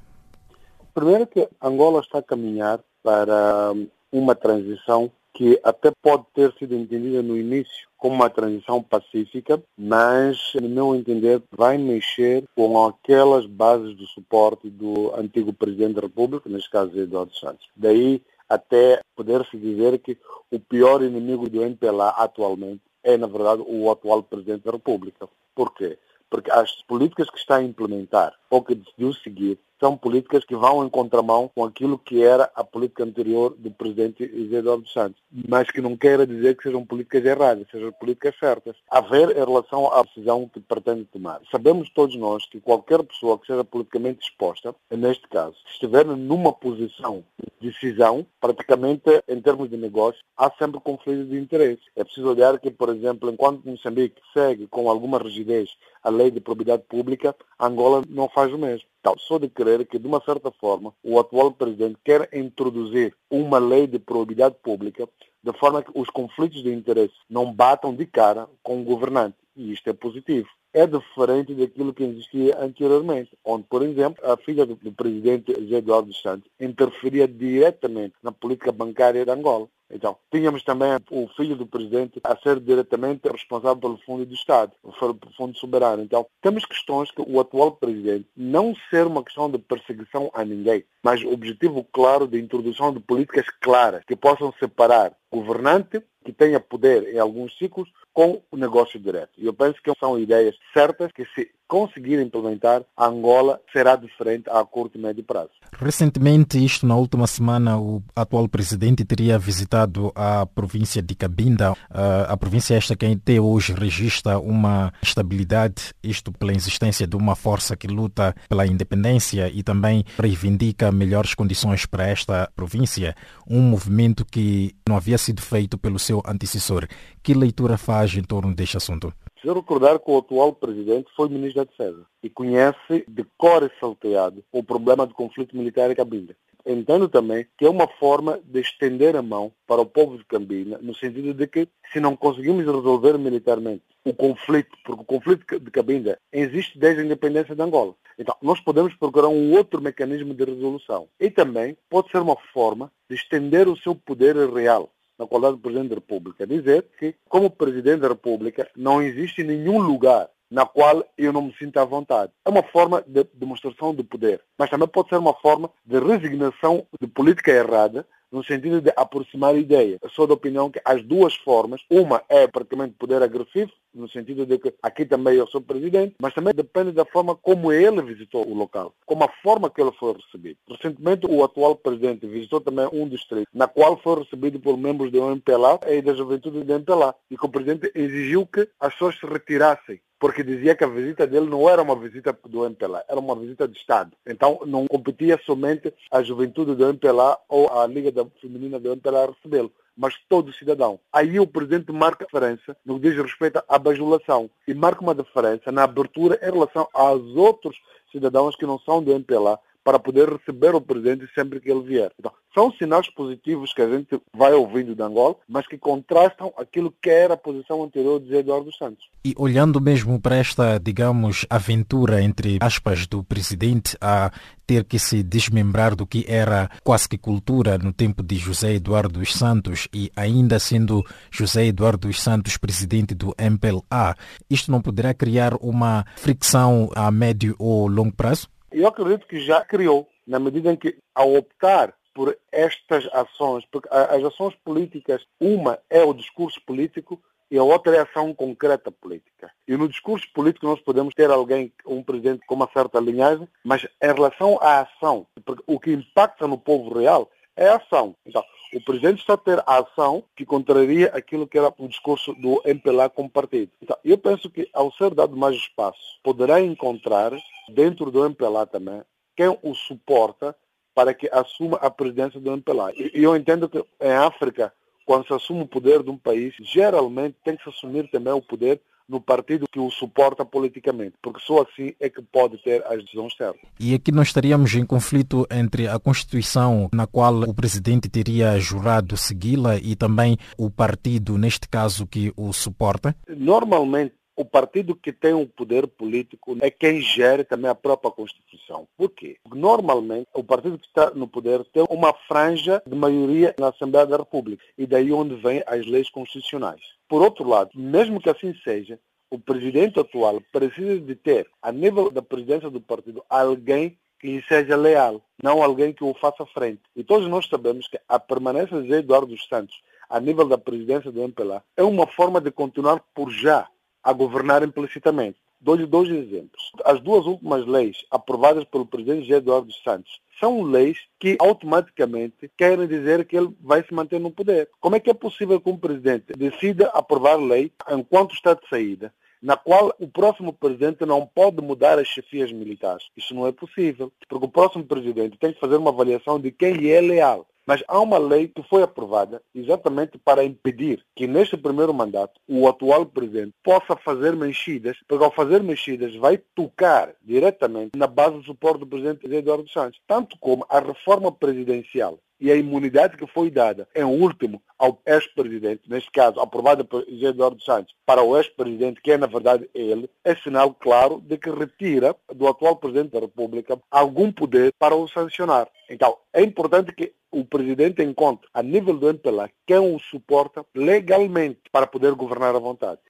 [0.93, 3.73] Primeiro que Angola está a caminhar para
[4.11, 10.53] uma transição que até pode ter sido entendida no início como uma transição pacífica, mas,
[10.55, 16.49] no meu entender, vai mexer com aquelas bases do suporte do antigo presidente da República,
[16.49, 17.67] neste caso Eduardo Santos.
[17.75, 20.17] Daí até poder-se dizer que
[20.51, 25.29] o pior inimigo do MPLA atualmente é, na verdade, o atual presidente da República.
[25.55, 25.97] Por quê?
[26.29, 30.85] Porque as políticas que está a implementar ou que decidiu seguir são políticas que vão
[30.85, 35.81] em contramão com aquilo que era a política anterior do presidente Eduardo Santos, mas que
[35.81, 38.75] não quer dizer que sejam políticas erradas, sejam políticas certas.
[38.89, 41.41] A ver em relação à decisão que pretende tomar.
[41.51, 47.23] Sabemos todos nós que qualquer pessoa que seja politicamente exposta, neste caso, estiver numa posição
[47.59, 51.81] de decisão, praticamente em termos de negócio, há sempre conflitos de interesse.
[51.95, 55.69] É preciso olhar que, por exemplo, enquanto Moçambique segue com alguma rigidez
[56.03, 58.87] a lei de probidade pública, Angola não faz o mesmo.
[59.17, 63.87] Sou de crer que, de uma certa forma, o atual presidente quer introduzir uma lei
[63.87, 65.07] de probidade pública
[65.43, 69.37] de forma que os conflitos de interesse não batam de cara com o governante.
[69.55, 70.49] E isto é positivo.
[70.73, 76.13] É diferente daquilo que existia anteriormente, onde, por exemplo, a filha do, presidente José Eduardo
[76.13, 79.67] Santos interferia diretamente na política bancária de Angola.
[79.89, 84.73] Então, tínhamos também o filho do presidente a ser diretamente responsável pelo fundo do Estado,
[84.81, 86.03] pelo fundo soberano.
[86.03, 90.83] Então, temos questões que o atual presidente não ser uma questão de perseguição a ninguém,
[91.01, 96.59] mas o objetivo claro de introdução de políticas claras que possam separar governante que tenha
[96.59, 99.31] poder em alguns ciclos com o negócio direto.
[99.37, 104.97] Eu penso que são ideias certas que se conseguir implementar, Angola será diferente a curto
[104.97, 105.49] e médio prazo.
[105.73, 112.37] Recentemente, isto na última semana, o atual presidente teria visitado a província de Cabinda, a
[112.37, 117.87] província esta que até hoje registra uma estabilidade, isto pela existência de uma força que
[117.87, 123.15] luta pela independência e também reivindica melhores condições para esta província,
[123.47, 126.87] um movimento que não havia sido feito pelo seu antecessor.
[127.21, 129.13] Que leitura faz em torno deste assunto?
[129.41, 133.79] Se recordar que o atual presidente foi ministro da Defesa e conhece de cor e
[133.79, 136.35] salteado o problema do conflito militar em Cabinda.
[136.65, 140.77] Entendo também que é uma forma de estender a mão para o povo de Cabinda,
[140.81, 145.71] no sentido de que se não conseguimos resolver militarmente o conflito, porque o conflito de
[145.71, 147.93] Cabinda existe desde a independência de Angola.
[148.19, 151.07] Então, nós podemos procurar um outro mecanismo de resolução.
[151.19, 155.61] E também pode ser uma forma de estender o seu poder real na qualidade de
[155.61, 161.03] Presidente da República, dizer que, como Presidente da República, não existe nenhum lugar na qual
[161.17, 162.31] eu não me sinto à vontade.
[162.45, 166.85] É uma forma de demonstração de poder, mas também pode ser uma forma de resignação
[166.99, 168.05] de política errada
[168.37, 169.97] no sentido de aproximar a ideia.
[170.01, 174.45] Eu sou da opinião que as duas formas, uma é praticamente poder agressivo, no sentido
[174.45, 178.47] de que aqui também eu sou presidente, mas também depende da forma como ele visitou
[178.47, 180.57] o local, como a forma que ele foi recebido.
[180.69, 185.31] Recentemente, o atual presidente visitou também um distrito, na qual foi recebido por membros do
[185.31, 189.25] MPLA e da juventude do MPLA, e que o presidente exigiu que as pessoas se
[189.25, 193.35] retirassem porque dizia que a visita dele não era uma visita do MPLA, era uma
[193.35, 194.11] visita de Estado.
[194.25, 199.71] Então não competia somente a juventude do MPLA ou a Liga Feminina do MPLA recebê-lo,
[199.95, 200.99] mas todo cidadão.
[201.11, 205.15] Aí o presidente marca a diferença no que diz respeito à bajulação e marca uma
[205.15, 207.77] diferença na abertura em relação aos outros
[208.11, 212.11] cidadãos que não são do MPLA para poder receber o presidente sempre que ele vier.
[212.19, 216.93] Então, são sinais positivos que a gente vai ouvindo de Angola, mas que contrastam aquilo
[217.01, 219.05] que era a posição anterior de Eduardo Santos.
[219.23, 224.29] E olhando mesmo para esta, digamos, aventura entre aspas do presidente a
[224.65, 229.19] ter que se desmembrar do que era quase que cultura no tempo de José Eduardo
[229.19, 234.17] dos Santos e ainda sendo José Eduardo dos Santos presidente do MPLA,
[234.49, 238.49] isto não poderá criar uma fricção a médio ou longo prazo?
[238.71, 243.87] Eu acredito que já criou, na medida em que, ao optar por estas ações, porque
[243.91, 248.91] as ações políticas, uma é o discurso político e a outra é a ação concreta
[248.91, 249.51] política.
[249.67, 253.85] E no discurso político nós podemos ter alguém, um presidente com uma certa linhagem, mas
[254.01, 255.27] em relação à ação,
[255.65, 258.15] o que impacta no povo real é a ação.
[258.25, 262.33] Então, o presidente está a ter a ação que contraria aquilo que era o discurso
[262.33, 263.71] do MPLA como partido.
[263.81, 267.31] Então, eu penso que, ao ser dado mais espaço, poderá encontrar,
[267.69, 269.01] dentro do MPLA também,
[269.35, 270.55] quem o suporta
[270.93, 272.91] para que assuma a presidência do MPLA.
[272.95, 274.73] E eu entendo que em África,
[275.05, 278.41] quando se assume o poder de um país, geralmente tem que se assumir também o
[278.41, 283.03] poder no partido que o suporta politicamente, porque só assim é que pode ter as
[283.03, 283.61] decisões certas.
[283.79, 289.15] E aqui nós estaríamos em conflito entre a Constituição, na qual o presidente teria jurado
[289.15, 293.15] segui-la, e também o partido, neste caso, que o suporta?
[293.27, 298.87] Normalmente, o partido que tem o poder político é quem gere também a própria Constituição.
[298.95, 299.37] Por quê?
[299.51, 304.17] Normalmente o partido que está no poder tem uma franja de maioria na Assembleia da
[304.17, 306.81] República e daí onde vêm as leis constitucionais.
[307.09, 308.99] Por outro lado, mesmo que assim seja,
[309.31, 314.43] o presidente atual precisa de ter, a nível da presidência do partido, alguém que lhe
[314.47, 316.81] seja leal, não alguém que o faça frente.
[316.95, 319.75] E todos nós sabemos que a permanência de Eduardo dos Santos
[320.09, 323.67] a nível da presidência do MPLA é uma forma de continuar por já
[324.07, 325.37] a governar implicitamente.
[325.59, 326.71] Dou-lhe dois exemplos.
[326.85, 333.25] As duas últimas leis aprovadas pelo presidente Eduardo Santos são leis que automaticamente querem dizer
[333.25, 334.69] que ele vai se manter no poder.
[334.79, 339.13] Como é que é possível que um presidente decida aprovar lei enquanto está de saída,
[339.41, 343.07] na qual o próximo presidente não pode mudar as chefias militares?
[343.17, 346.71] Isso não é possível, porque o próximo presidente tem que fazer uma avaliação de quem
[346.71, 347.45] lhe é leal.
[347.67, 352.65] Mas há uma lei que foi aprovada exatamente para impedir que neste primeiro mandato o
[352.65, 358.43] atual presidente possa fazer mexidas, porque ao fazer mexidas vai tocar diretamente na base do
[358.43, 363.49] suporte do presidente Eduardo Santos, tanto como a reforma presidencial e a imunidade que foi
[363.49, 369.01] dada, em último, ao ex-presidente, neste caso, aprovada por José Eduardo Santos, para o ex-presidente,
[369.01, 373.19] que é, na verdade, ele, é sinal claro de que retira do atual presidente da
[373.19, 375.67] República algum poder para o sancionar.
[375.89, 381.61] Então, é importante que o presidente encontre, a nível do MPLA, quem o suporta legalmente
[381.71, 383.01] para poder governar à vontade.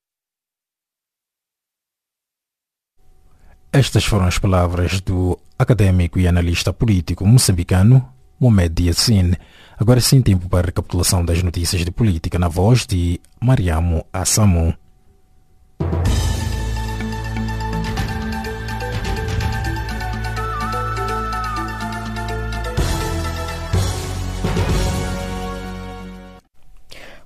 [3.72, 9.34] Estas foram as palavras do académico e analista político moçambicano Mohamed Yassin.
[9.78, 14.74] Agora sim, tempo para a recapitulação das notícias de política na voz de Mariamo Assamu.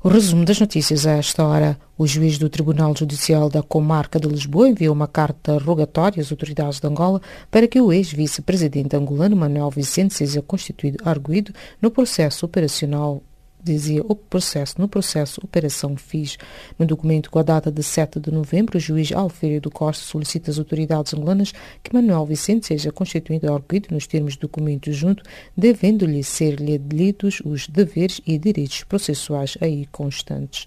[0.04, 1.78] O resumo das notícias a esta hora.
[1.96, 6.80] O juiz do Tribunal Judicial da Comarca de Lisboa enviou uma carta rogatória às autoridades
[6.80, 13.22] de Angola para que o ex-vice-presidente angolano Manuel Vicente seja constituído arguído no processo operacional
[13.64, 16.38] dizia o processo, no processo Operação FIS.
[16.78, 20.60] No documento com a data de 7 de novembro, o juiz Alfredo Costa solicita às
[20.60, 25.24] autoridades angolanas que Manuel Vicente seja constituído arguido nos termos do documento junto,
[25.56, 30.66] devendo-lhe ser-lhe lidos os deveres e direitos processuais aí constantes.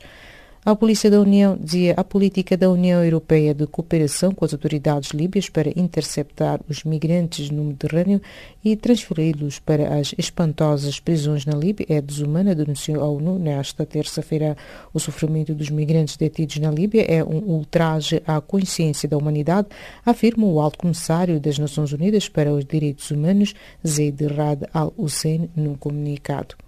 [0.67, 5.11] A Polícia da União dizia a política da União Europeia de cooperação com as autoridades
[5.11, 8.19] líbias para interceptar os migrantes no Mediterrâneo
[8.65, 14.57] e transferi-los para as espantosas prisões na Líbia é desumana, denunciou a ONU nesta terça-feira.
[14.95, 19.69] O sofrimento dos migrantes detidos na Líbia é um ultraje à consciência da humanidade,
[20.03, 23.55] afirma o alto comissário das Nações Unidas para os Direitos Humanos,
[23.87, 26.64] Zaid Rad al-Hussein, num comunicado.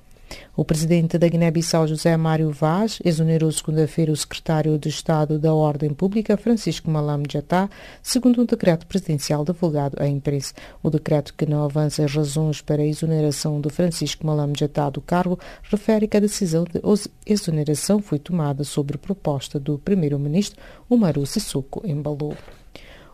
[0.56, 5.90] O presidente da Guiné-Bissau, José Mário Vaz, exonerou segunda-feira o secretário de Estado da Ordem
[5.90, 7.68] Pública, Francisco Malam Jatá,
[8.02, 10.54] segundo um decreto presidencial divulgado à imprensa.
[10.82, 15.00] O decreto, que não avança as razões para a exoneração de Francisco Malam Jatá do
[15.00, 16.80] cargo, refere que a decisão de
[17.26, 20.58] exoneração foi tomada sobre proposta do primeiro-ministro
[20.88, 22.34] Umaru Sissoko Embalou.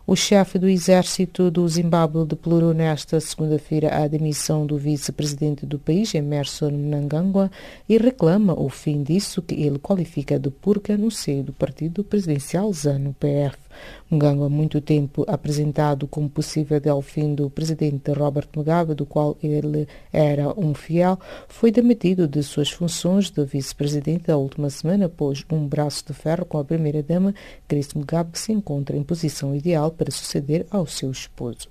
[0.05, 6.13] O chefe do exército do Zimbábue deplorou nesta segunda-feira a demissão do vice-presidente do país,
[6.13, 7.49] Emerson Mnangagwa,
[7.87, 12.71] e reclama o fim disso que ele qualifica de purga no seio do partido presidencial
[12.73, 13.62] ZANU-PF.
[14.09, 19.87] Mnangagwa, há muito tempo apresentado como possível delfim do presidente Robert Mugabe, do qual ele
[20.11, 25.67] era um fiel, foi demitido de suas funções de vice-presidente a última semana após um
[25.67, 27.33] braço de ferro com a primeira-dama,
[27.67, 31.67] Grace Mugabe, se encontra em posição ideal para suceder ao seu esposo.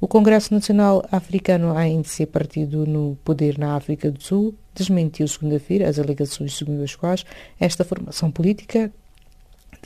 [0.00, 5.98] O Congresso Nacional Africano, ANC, partido no poder na África do Sul, desmentiu segunda-feira as
[5.98, 7.24] alegações segundo as quais
[7.58, 8.92] esta formação política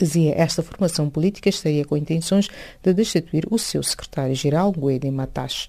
[0.05, 2.49] dizia esta formação política estaria com intenções
[2.83, 5.69] de destituir o seu secretário-geral, Gwede Matache.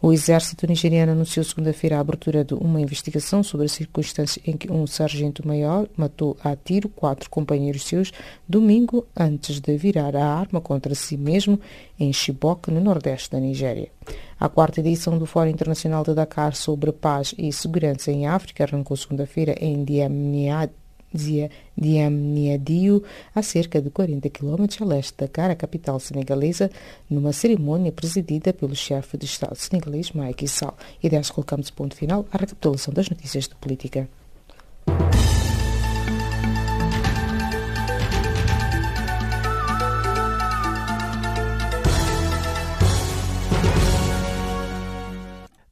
[0.00, 4.70] O exército nigeriano anunciou segunda-feira a abertura de uma investigação sobre a circunstância em que
[4.70, 8.12] um sargento-maior matou a tiro quatro companheiros seus
[8.48, 11.60] domingo antes de virar a arma contra si mesmo
[11.98, 13.90] em Chibok, no nordeste da Nigéria.
[14.38, 18.96] A quarta edição do Fórum Internacional de Dakar sobre Paz e Segurança em África arrancou
[18.96, 23.02] segunda-feira em Diamniadio dizia Diamniadio,
[23.34, 26.70] a cerca de 40 km a leste da Dakar, a capital senegalesa,
[27.08, 30.76] numa cerimônia presidida pelo chefe de Estado senegalês Macky Sall.
[31.02, 34.08] E desta colocamos ponto final à recapitulação das notícias de política.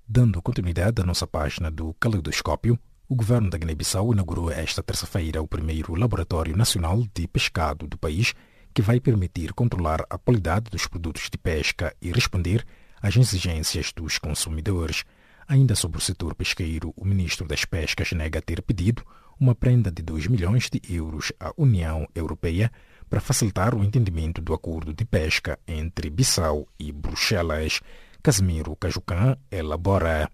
[0.09, 5.47] Dando continuidade à nossa página do Caleidoscópio, o governo da Guiné-Bissau inaugurou esta terça-feira o
[5.47, 8.35] primeiro Laboratório Nacional de Pescado do país,
[8.75, 12.67] que vai permitir controlar a qualidade dos produtos de pesca e responder
[13.01, 15.05] às exigências dos consumidores.
[15.47, 19.05] Ainda sobre o setor pesqueiro, o ministro das Pescas nega ter pedido
[19.39, 22.73] uma prenda de 2 milhões de euros à União Europeia
[23.09, 27.81] para facilitar o entendimento do acordo de pesca entre Bissau e Bruxelas.
[28.21, 30.29] Casimiro Cajucan elabora.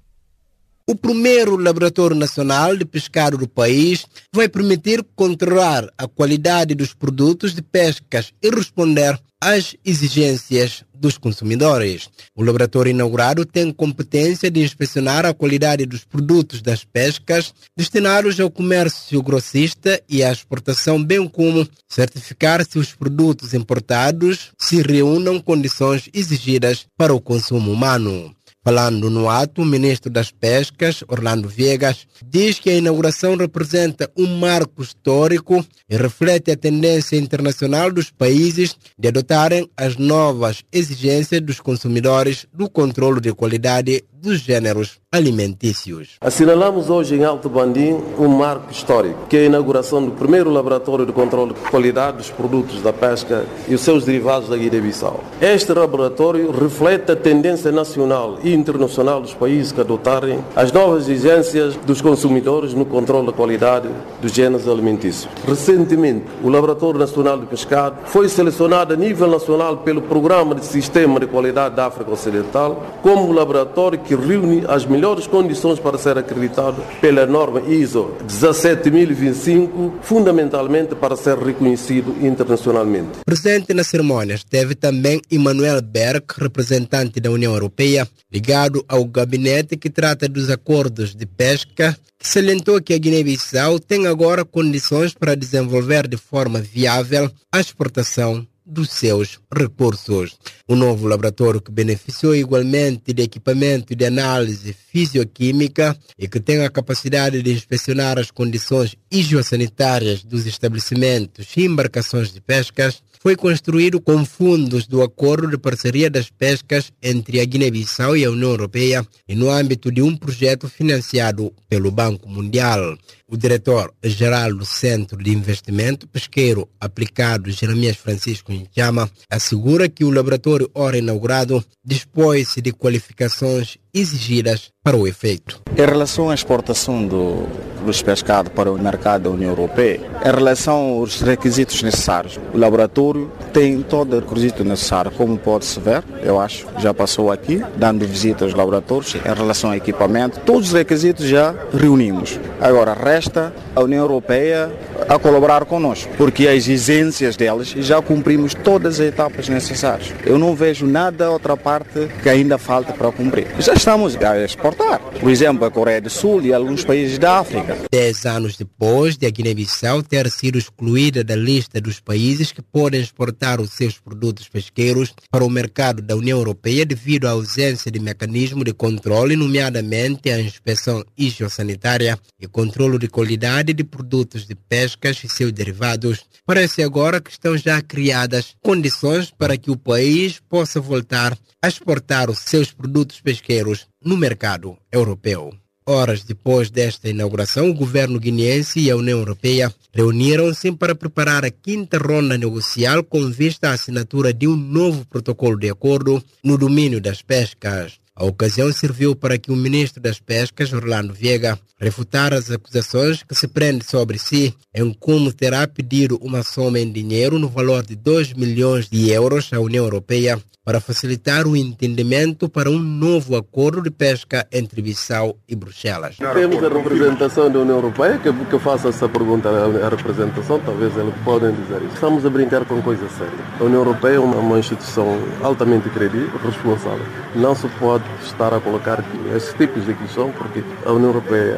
[0.84, 7.54] O primeiro Laboratório Nacional de Pescado do país vai permitir controlar a qualidade dos produtos
[7.54, 12.08] de pescas e responder às exigências dos consumidores.
[12.34, 18.50] O laboratório inaugurado tem competência de inspecionar a qualidade dos produtos das pescas destinados ao
[18.50, 26.08] comércio grossista e à exportação, bem como certificar se os produtos importados se reúnam condições
[26.12, 28.34] exigidas para o consumo humano.
[28.64, 34.38] Falando no ato, o ministro das Pescas, Orlando Viegas, diz que a inauguração representa um
[34.38, 41.58] marco histórico e reflete a tendência internacional dos países de adotarem as novas exigências dos
[41.58, 46.16] consumidores do controle de qualidade dos géneros alimentícios.
[46.20, 51.04] Assinalamos hoje em Alto Bandim um marco histórico, que é a inauguração do primeiro laboratório
[51.04, 55.22] de controle de qualidade dos produtos da pesca e os seus derivados da Guiné-Bissau.
[55.40, 61.74] Este laboratório reflete a tendência nacional e internacional dos países que adotarem as novas exigências
[61.84, 63.88] dos consumidores no controle da qualidade
[64.20, 65.28] dos géneros alimentícios.
[65.46, 71.18] Recentemente, o Laboratório Nacional de Pescado foi selecionado a nível nacional pelo Programa de Sistema
[71.18, 76.18] de Qualidade da África Ocidental como o laboratório que reúne as melhores condições para ser
[76.18, 83.20] acreditado pela norma ISO 17025, fundamentalmente para ser reconhecido internacionalmente.
[83.24, 89.90] Presente na cerimônia esteve também Emmanuel Berg, representante da União Europeia, ligado ao gabinete que
[89.90, 96.06] trata dos acordos de pesca, que salientou que a Guiné-Bissau tem agora condições para desenvolver
[96.06, 100.38] de forma viável a exportação dos seus recursos.
[100.66, 106.70] O novo laboratório que beneficiou igualmente de equipamento de análise fisioquímica e que tem a
[106.70, 114.24] capacidade de inspecionar as condições higiosanitárias dos estabelecimentos e embarcações de pescas, foi construído com
[114.24, 119.36] fundos do Acordo de Parceria das Pescas entre a Guiné-Bissau e a União Europeia e
[119.36, 122.98] no âmbito de um projeto financiado pelo Banco Mundial.
[123.32, 130.70] O diretor-geral do Centro de Investimento Pesqueiro Aplicado, Jeremias Francisco Nchama, assegura que o laboratório,
[130.74, 135.60] ora inaugurado, dispõe-se de qualificações exigidas para o efeito.
[135.76, 137.46] Em relação à exportação do,
[137.84, 143.30] dos pescados para o mercado da União Europeia, em relação aos requisitos necessários, o laboratório
[143.52, 148.44] tem todo o requisito necessário, como pode-se ver, eu acho, já passou aqui, dando visita
[148.44, 152.40] aos laboratórios, em relação ao equipamento, todos os requisitos já reunimos.
[152.60, 154.72] Agora, resta a União Europeia
[155.08, 160.12] a colaborar conosco, porque as exigências delas já cumprimos todas as etapas necessárias.
[160.24, 163.46] Eu não vejo nada outra parte que ainda falta para cumprir.
[163.58, 165.00] Já estamos a exportar.
[165.18, 167.76] Por exemplo, a Coreia do Sul e alguns países da África.
[167.90, 173.00] Dez anos depois de a Guiné-Bissau ter sido excluída da lista dos países que podem
[173.00, 177.98] exportar os seus produtos pesqueiros para o mercado da União Europeia devido à ausência de
[177.98, 185.24] mecanismo de controle, nomeadamente a inspeção higiosanitária e controle de qualidade de produtos de pescas
[185.24, 190.80] e seus derivados, parece agora que estão já criadas condições para que o país possa
[190.80, 193.71] voltar a exportar os seus produtos pesqueiros
[194.04, 195.52] no mercado europeu.
[195.84, 201.50] Horas depois desta inauguração, o governo guineense e a União Europeia reuniram-se para preparar a
[201.50, 207.00] quinta ronda negocial com vista à assinatura de um novo protocolo de acordo no domínio
[207.00, 208.01] das pescas.
[208.14, 213.34] A ocasião serviu para que o ministro das Pescas, Orlando Viega, refutar as acusações que
[213.34, 217.96] se prende sobre si em como terá pedido uma soma em dinheiro no valor de
[217.96, 223.82] 2 milhões de euros à União Europeia para facilitar o entendimento para um novo acordo
[223.82, 226.16] de pesca entre Bissau e Bruxelas.
[226.16, 231.14] Temos a representação da União Europeia, que, que faça essa pergunta à representação, talvez eles
[231.24, 231.94] podem dizer isso.
[231.94, 233.32] Estamos a brincar com coisa séria.
[233.58, 237.04] A União Europeia é uma, uma instituição altamente credível, responsável.
[237.34, 241.56] Não se pode estar a colocar esses tipos de questão, porque a União Europeia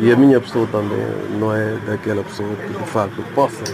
[0.00, 0.98] e a minha pessoa também
[1.38, 3.64] não é daquela pessoa que de facto possa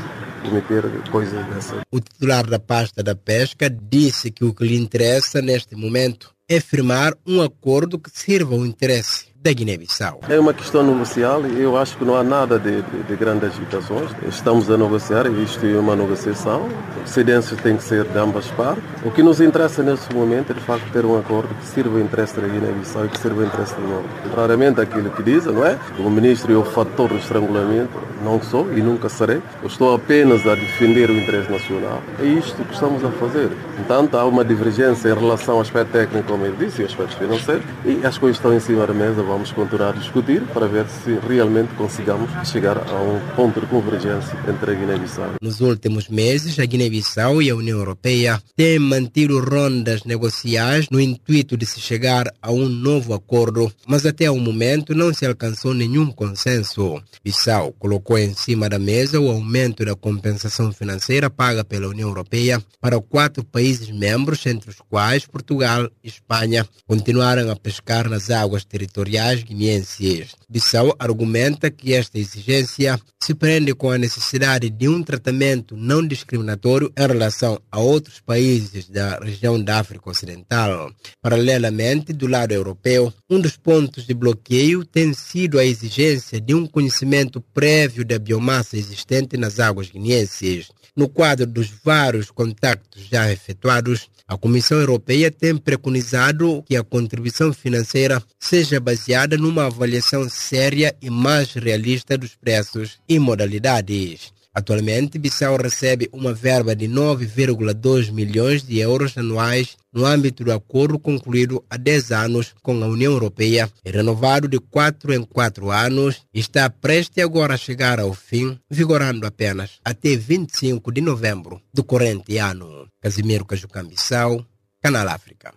[0.42, 1.80] cometer coisas dessas.
[1.90, 6.61] O titular da pasta da pesca disse que o que lhe interessa neste momento é
[6.61, 10.20] firmar um acordo que sirva ao interesse da Guiné-Bissau.
[10.26, 13.51] É uma questão negocial e eu acho que não há nada de, de, de grandes
[13.51, 14.11] agitações.
[14.26, 16.66] Estamos a negociar isto é uma negociação.
[17.05, 18.82] O cedências tem que ser de ambas partes.
[19.05, 22.01] O que nos interessa neste momento é de facto ter um acordo que sirva ao
[22.03, 24.09] interesse da Guiné-Bissau e que sirva ao interesse do mundo.
[24.34, 25.78] Raramente aquilo que dizem, não é?
[25.99, 27.92] O ministro é o fator do estrangulamento.
[28.24, 29.42] Não sou e nunca serei.
[29.61, 32.03] Eu estou apenas a defender o interesse nacional.
[32.18, 33.51] É isto que estamos a fazer.
[33.76, 37.18] Portanto, há uma divergência em relação ao aspecto técnico, como eu disse, e ao aspecto
[37.18, 37.62] financeiro.
[37.84, 41.18] E as coisas estão em cima da mesa vamos continuar a discutir para ver se
[41.26, 45.35] realmente consigamos chegar a um ponto de convergência entre a Guiné-Bissau.
[45.43, 51.57] Nos últimos meses, a Guiné-Bissau e a União Europeia têm mantido rondas negociais no intuito
[51.57, 56.12] de se chegar a um novo acordo, mas até o momento não se alcançou nenhum
[56.12, 57.03] consenso.
[57.24, 62.62] Bissau colocou em cima da mesa o aumento da compensação financeira paga pela União Europeia
[62.80, 68.64] para quatro países membros, entre os quais Portugal e Espanha, continuaram a pescar nas águas
[68.64, 70.35] territoriais reais guineenses.
[70.49, 76.93] Bissau argumenta que esta exigência se prende com a necessidade de um tratamento não discriminatório
[76.97, 80.93] em relação a outros países da região da África Ocidental.
[81.22, 86.66] Paralelamente, do lado europeu, um dos pontos de bloqueio tem sido a exigência de um
[86.66, 90.68] conhecimento prévio da biomassa existente nas águas guineenses.
[90.95, 97.53] No quadro dos vários contactos já efetuados, a Comissão Europeia tem preconizado que a contribuição
[97.53, 104.34] financeira seja baseada numa avaliação séria e mais realista dos preços e modalidades.
[104.55, 110.98] Atualmente, Bissau recebe uma verba de 9,2 milhões de euros anuais no âmbito do acordo
[110.98, 116.22] concluído há 10 anos com a União Europeia e renovado de 4 em 4 anos,
[116.32, 122.38] está prestes agora a chegar ao fim, vigorando apenas até 25 de novembro do corrente
[122.38, 122.86] ano.
[123.00, 124.44] Casimiro Cajucam Bissau,
[124.80, 125.52] Canal África.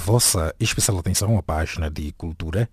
[0.00, 2.68] Vossa especial atenção à página de cultura,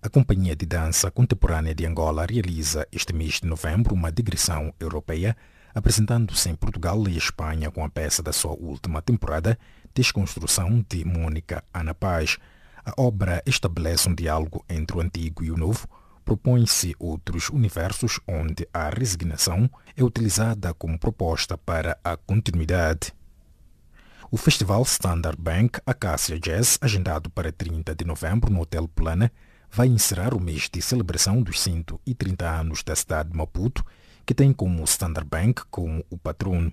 [0.00, 5.36] a Companhia de Dança Contemporânea de Angola realiza este mês de novembro uma digressão europeia,
[5.74, 9.58] apresentando-se em Portugal e Espanha com a peça da sua última temporada,
[9.94, 12.38] Desconstrução de Mônica Ana Paz.
[12.82, 15.86] A obra estabelece um diálogo entre o antigo e o novo,
[16.24, 23.12] propõe-se outros universos onde a resignação é utilizada como proposta para a continuidade.
[24.32, 29.32] O festival Standard Bank Acacia Jazz, agendado para 30 de novembro no Hotel Plana,
[29.68, 33.84] vai encerrar o mês de celebração dos 130 anos da cidade de Maputo,
[34.24, 36.72] que tem como Standard Bank como o patrono.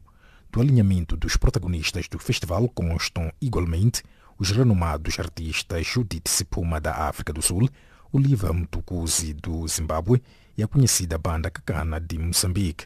[0.52, 4.04] Do alinhamento dos protagonistas do festival constam igualmente
[4.38, 7.68] os renomados artistas Judith Sipuma da África do Sul,
[8.14, 10.22] Oliva Mtukudzi do Zimbábue
[10.56, 12.86] e a conhecida banda Cacana de Moçambique.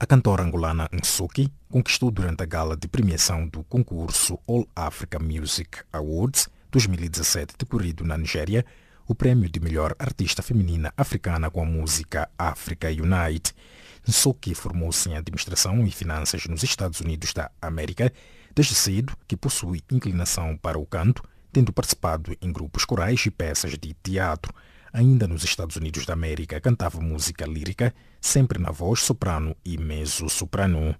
[0.00, 5.80] A cantora angolana Nsuki conquistou durante a gala de premiação do concurso All Africa Music
[5.92, 8.64] Awards 2017 decorrido na Nigéria
[9.08, 13.52] o prêmio de melhor artista feminina africana com a música Africa Unite.
[14.06, 18.12] Nsoki formou-se em administração e finanças nos Estados Unidos da América,
[18.54, 23.72] desde cedo que possui inclinação para o canto, tendo participado em grupos corais e peças
[23.72, 24.54] de teatro.
[24.92, 30.94] Ainda nos Estados Unidos da América, cantava música lírica, sempre na voz soprano e mezzo-soprano.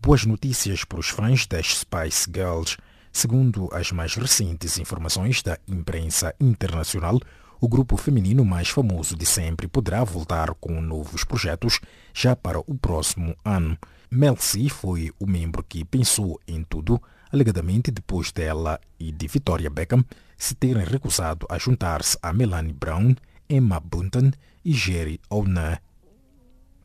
[0.00, 2.76] Boas notícias para os fãs das Spice Girls.
[3.10, 7.18] Segundo as mais recentes informações da imprensa internacional,
[7.58, 11.80] o grupo feminino mais famoso de sempre poderá voltar com novos projetos
[12.12, 13.78] já para o próximo ano.
[14.10, 17.02] Mel C foi o membro que pensou em tudo,
[17.32, 20.04] alegadamente depois dela e de Victoria Beckham
[20.36, 23.14] se terem recusado a juntar-se a Melanie Brown,
[23.48, 24.30] Emma Bunton
[24.64, 25.80] e Jerry Ona.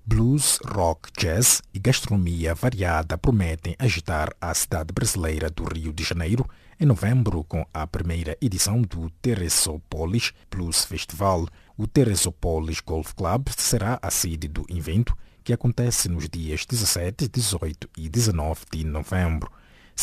[0.05, 6.45] Blues, rock, jazz e gastronomia variada prometem agitar a cidade brasileira do Rio de Janeiro
[6.79, 11.47] em novembro com a primeira edição do Teresopolis Blues Festival.
[11.77, 17.89] O Teresopolis Golf Club será a sede do evento que acontece nos dias 17, 18
[17.97, 19.51] e 19 de novembro.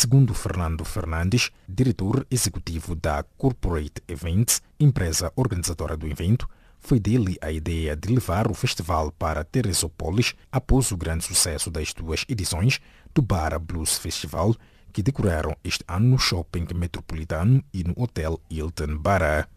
[0.01, 7.51] Segundo Fernando Fernandes, diretor executivo da Corporate Events, empresa organizadora do evento, foi dele a
[7.51, 12.79] ideia de levar o festival para Teresópolis após o grande sucesso das duas edições
[13.13, 14.55] do Bara Blues Festival,
[14.93, 19.49] que decoraram este ano no Shopping Metropolitano e no Hotel Hilton Bara.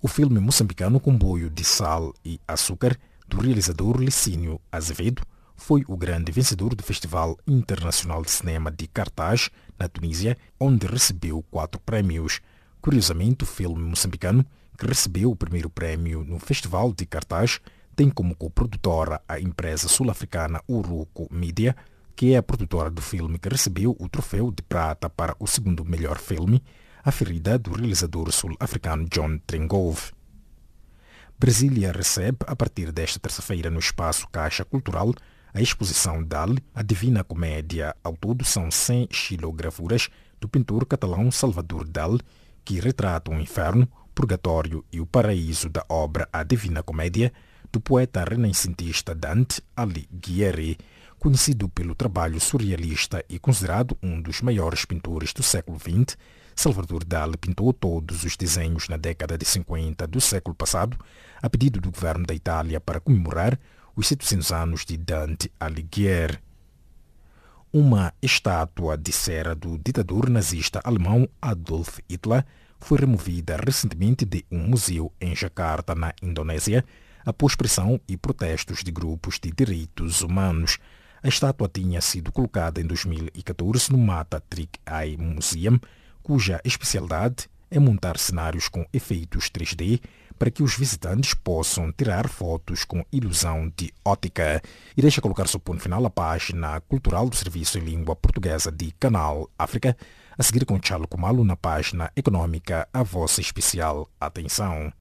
[0.00, 2.96] O filme moçambicano Comboio de Sal e Açúcar,
[3.28, 5.22] do realizador Licínio Azevedo,
[5.56, 11.42] foi o grande vencedor do Festival Internacional de Cinema de Cartaz, na Tunísia, onde recebeu
[11.50, 12.40] quatro prémios.
[12.80, 14.44] Curiosamente, o filme moçambicano,
[14.76, 17.60] que recebeu o primeiro prémio no Festival de Cartaz,
[17.94, 21.76] tem como coprodutora a empresa sul-africana Uruco Media,
[22.16, 25.84] que é a produtora do filme que recebeu o troféu de prata para o segundo
[25.84, 26.62] melhor filme,
[27.04, 30.12] aferida do realizador sul-africano John Trengove.
[31.38, 35.12] Brasília recebe, a partir desta terça-feira, no espaço Caixa Cultural,
[35.54, 37.94] a exposição Dali, a Divina Comédia.
[38.02, 40.08] Ao todo são 100 xilogravuras
[40.40, 42.20] do pintor catalão Salvador Dali,
[42.64, 47.32] que retratam o inferno, purgatório e o paraíso da obra A Divina Comédia,
[47.72, 50.76] do poeta renascentista Dante Alighieri,
[51.20, 56.16] conhecido pelo trabalho surrealista e considerado um dos maiores pintores do século XX,
[56.56, 60.96] Salvador Dali pintou todos os desenhos na década de 50 do século passado,
[61.40, 63.58] a pedido do governo da Itália para comemorar
[63.96, 66.38] os 700 anos de Dante Alighieri.
[67.72, 72.44] Uma estátua de cera do ditador nazista alemão Adolf Hitler
[72.78, 76.84] foi removida recentemente de um museu em Jakarta, na Indonésia,
[77.24, 80.78] após pressão e protestos de grupos de direitos humanos.
[81.22, 85.80] A estátua tinha sido colocada em 2014 no Mata Trick Eye Museum,
[86.22, 90.00] cuja especialidade é montar cenários com efeitos 3D
[90.38, 94.62] para que os visitantes possam tirar fotos com ilusão de ótica.
[94.96, 98.92] E deixa colocar seu ponto final a página cultural do Serviço em Língua Portuguesa de
[98.92, 99.96] Canal África,
[100.36, 104.92] a seguir com Charles Kumalo na página econômica A Vossa Especial Atenção.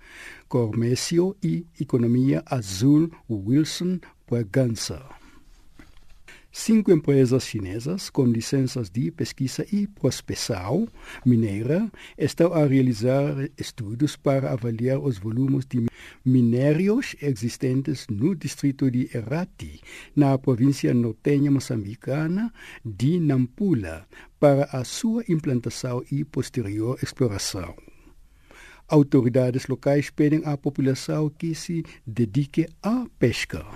[0.48, 5.04] Comércio e Economia Azul, Wilson Bragança.
[6.52, 10.88] Cinco empresas chinesas com licenças de pesquisa e prospecção
[11.24, 15.84] mineira estão a realizar estudos para avaliar os volumes de
[16.24, 19.82] minérios existentes no distrito de Erati,
[20.16, 22.50] na província nortenha moçambicana
[22.82, 24.06] de Nampula,
[24.40, 27.74] para a sua implantação e posterior exploração.
[28.88, 33.66] Autoridades locais pedem à população que se dedique à pesca.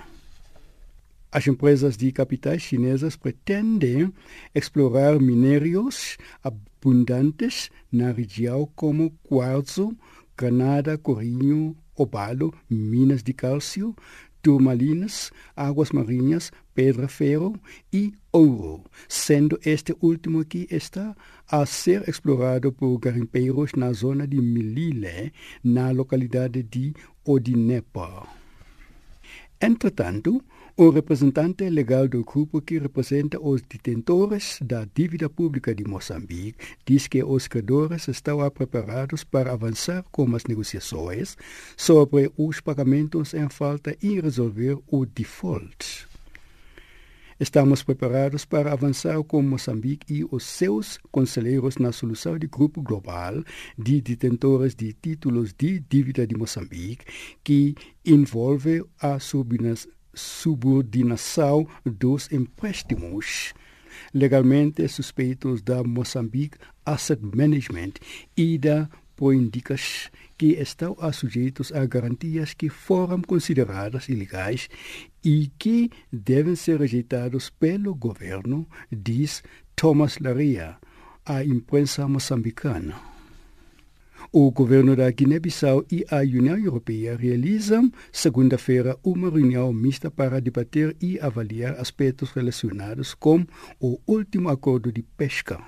[1.29, 4.13] As empresas de capitais chinesas pretendem
[4.55, 9.95] explorar minérios abundantes na região como quartzo,
[10.37, 13.93] granada, corinho, obalo, minas de cálcio,
[14.41, 17.53] turmalinas, águas marinhas, pedra-ferro
[17.91, 21.15] e ouro, sendo este último que está
[21.47, 25.33] a ser explorado por garimpeiros na zona de Milile,
[25.63, 28.27] na localidade de Odinepa.
[29.59, 30.43] Entretanto,
[30.77, 37.07] o representante legal do grupo que representa os detentores da dívida pública de Moçambique diz
[37.07, 41.37] que os credores estão preparados para avançar com as negociações
[41.75, 46.07] sobre os pagamentos em falta e resolver o default.
[47.39, 53.43] Estamos preparados para avançar com Moçambique e os seus conselheiros na solução de grupo global
[53.75, 57.03] de detentores de títulos de dívida de Moçambique,
[57.43, 57.73] que
[58.05, 59.19] envolve a
[60.13, 63.53] subordinação dos empréstimos
[64.13, 67.93] legalmente suspeitos da Moçambique Asset Management
[68.35, 74.67] e da Poindicas que estão sujeitos a garantias que foram consideradas ilegais
[75.23, 79.43] e que devem ser rejeitados pelo governo, diz
[79.75, 80.77] Thomas Laria,
[81.23, 83.10] à imprensa moçambicana.
[84.33, 90.95] O governo da Guiné-Bissau e a União Europeia realizam, segunda-feira, uma reunião mista para debater
[91.01, 93.45] e avaliar aspectos relacionados com
[93.77, 95.61] o último acordo de pesca.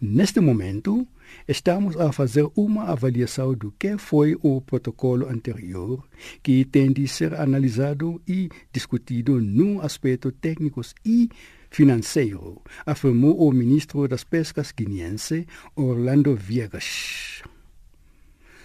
[0.00, 1.06] Neste momento,
[1.46, 6.02] estamos a fazer uma avaliação do que foi o protocolo anterior,
[6.42, 11.28] que tem de ser analisado e discutido no aspecto técnicos e
[11.70, 15.46] financeiro, afirmou o ministro das Pescas guineense
[15.76, 17.42] Orlando Viegas.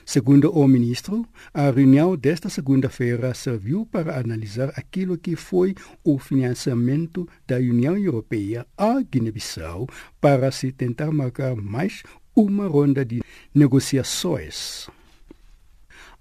[0.05, 7.27] Segundo o ministro, a reunião desta segunda-feira serviu para analisar aquilo que foi o financiamento
[7.47, 9.87] da União Europeia à Guiné-Bissau
[10.21, 12.03] para se tentar marcar mais
[12.35, 14.87] uma ronda de negociações.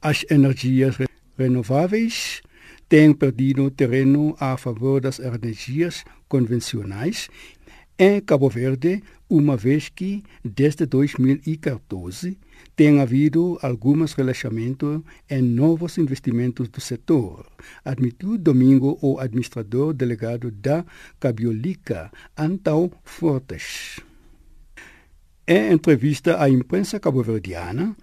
[0.00, 0.96] As energias
[1.36, 2.40] renováveis
[2.88, 6.04] têm perdido terreno a favor das energias
[6.34, 7.28] convencionais
[7.96, 12.36] em Cabo Verde, uma vez que, desde 2014,
[12.74, 17.46] tem havido alguns relaxamentos em novos investimentos do setor,
[17.84, 20.84] admitiu domingo o administrador delegado da
[21.20, 24.00] Cabiolica, Antão Fortes.
[25.46, 27.94] Em entrevista à imprensa cabo-verdiana,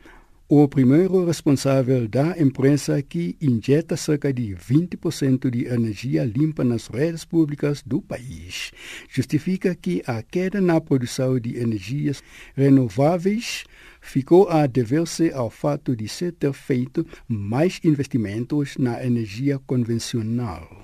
[0.53, 7.23] o primeiro responsável da empresa que injeta cerca de 20% de energia limpa nas redes
[7.23, 8.73] públicas do país
[9.07, 12.21] justifica que a queda na produção de energias
[12.53, 13.63] renováveis
[14.01, 20.80] ficou a dever-se ao fato de se ter feito mais investimentos na energia convencional.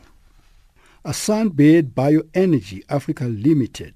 [1.04, 3.96] A Sunbed Bioenergy Africa Limited,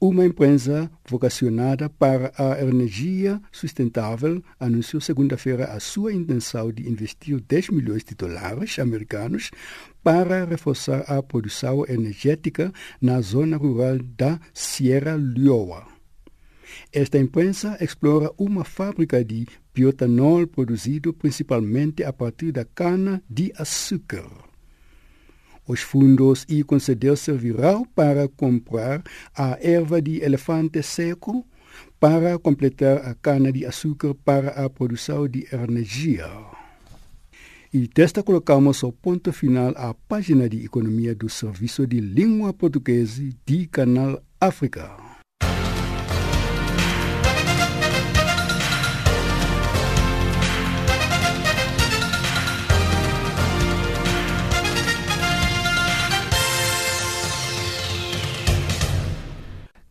[0.00, 7.70] uma empresa vocacionada para a energia sustentável, anunciou segunda-feira a sua intenção de investir 10
[7.70, 9.50] milhões de dólares americanos
[10.02, 15.86] para reforçar a produção energética na zona rural da Sierra Leoa.
[16.92, 24.49] Esta empresa explora uma fábrica de biotanol produzido principalmente a partir da cana de açúcar.
[25.70, 31.46] Os fundos e conceder servirão para comprar a erva de elefante seco
[32.00, 36.26] para completar a cana de açúcar para a produção de energia.
[37.72, 43.22] E desta colocamos o ponto final à página de economia do Serviço de Língua Portuguesa
[43.46, 45.09] de Canal África.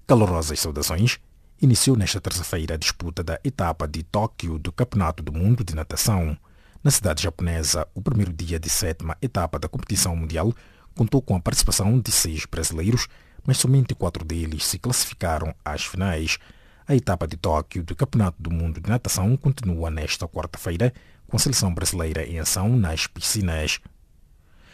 [0.09, 1.19] Calorosas saudações.
[1.61, 6.35] Iniciou nesta terça-feira a disputa da etapa de Tóquio do Campeonato do Mundo de Natação.
[6.83, 10.51] Na cidade japonesa, o primeiro dia de sétima etapa da competição mundial
[10.95, 13.07] contou com a participação de seis brasileiros,
[13.45, 16.39] mas somente quatro deles se classificaram às finais.
[16.87, 20.91] A etapa de Tóquio do Campeonato do Mundo de Natação continua nesta quarta-feira,
[21.27, 23.79] com a seleção brasileira em ação nas piscinas.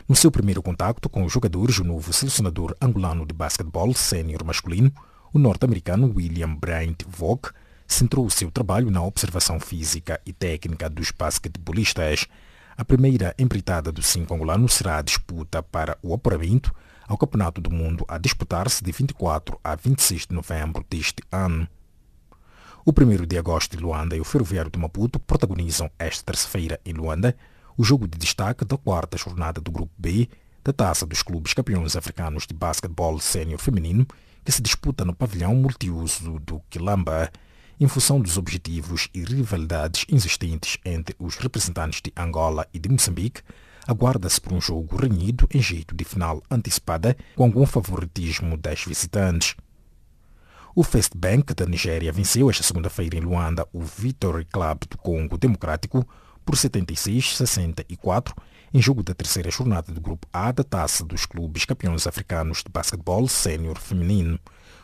[0.07, 4.93] No seu primeiro contacto com os jogadores, o novo selecionador angolano de basquetebol sênior masculino,
[5.35, 7.49] o norte-americano William Bryant Vogue
[7.85, 12.25] centrou o seu trabalho na observação física e técnica dos basquetebolistas.
[12.77, 16.73] A primeira empreitada do cinco angolano será a disputa para o apuramento
[17.05, 21.67] ao Campeonato do Mundo a disputar-se de 24 a 26 de novembro deste ano.
[22.85, 26.93] O 1 de agosto de Luanda e o Ferroviário de Maputo protagonizam esta terça-feira em
[26.93, 27.35] Luanda
[27.77, 30.29] o jogo de destaque da quarta jornada do Grupo B
[30.63, 34.07] da Taça dos Clubes Campeões Africanos de Basquetebol Sênior Feminino
[34.45, 37.31] que se disputa no pavilhão multiuso do Quilamba,
[37.79, 43.41] em função dos objetivos e rivalidades existentes entre os representantes de Angola e de Moçambique,
[43.87, 49.55] aguarda-se por um jogo renhido em jeito de final antecipada com algum favoritismo das visitantes.
[50.75, 55.37] O First Bank da Nigéria venceu esta segunda-feira em Luanda o Victory Club do Congo
[55.37, 56.07] Democrático
[56.45, 58.31] por 76-64
[58.75, 62.69] em jogo da terceira jornada do Grupo A da Taça dos Clubes Campeões Africanos de
[62.69, 64.37] Basquetebol Sênior Feminino.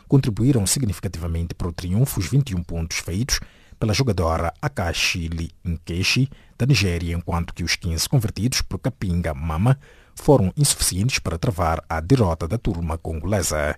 [0.08, 3.38] Contribuíram significativamente para o triunfo os 21 pontos feitos
[3.78, 9.78] pela jogadora Akashili Nkeshi, da Nigéria, enquanto que os 15 convertidos por Kapinga Mama
[10.14, 13.76] foram insuficientes para travar a derrota da turma congolesa.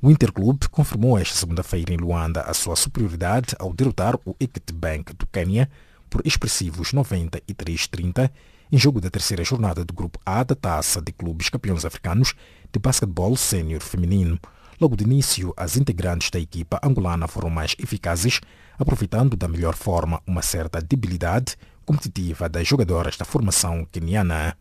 [0.00, 5.12] O Interclube confirmou esta segunda-feira em Luanda a sua superioridade ao derrotar o Equity Bank
[5.14, 5.68] do Quênia
[6.12, 8.30] por expressivos 93-30
[8.70, 12.34] em jogo da terceira jornada do Grupo A da Taça de Clubes Campeões Africanos
[12.70, 14.38] de Basquetebol Sênior Feminino.
[14.78, 18.40] Logo de início, as integrantes da equipa angolana foram mais eficazes,
[18.78, 21.56] aproveitando da melhor forma uma certa debilidade
[21.86, 24.54] competitiva das jogadoras da formação queniana.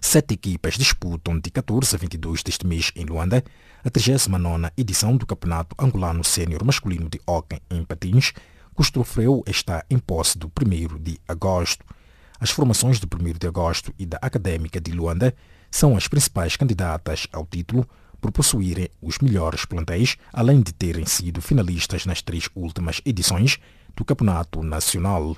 [0.00, 3.44] Sete equipas disputam de 14 a 22 deste mês em Luanda
[3.84, 8.32] a 39 edição do Campeonato Angolano Sênior Masculino de Hockey em Patins,
[8.74, 8.90] cujo
[9.46, 11.84] está em posse do 1 de agosto.
[12.40, 15.34] As formações do 1 de agosto e da Académica de Luanda
[15.70, 17.88] são as principais candidatas ao título
[18.20, 23.58] por possuírem os melhores plantéis, além de terem sido finalistas nas três últimas edições
[23.96, 25.36] do Campeonato Nacional.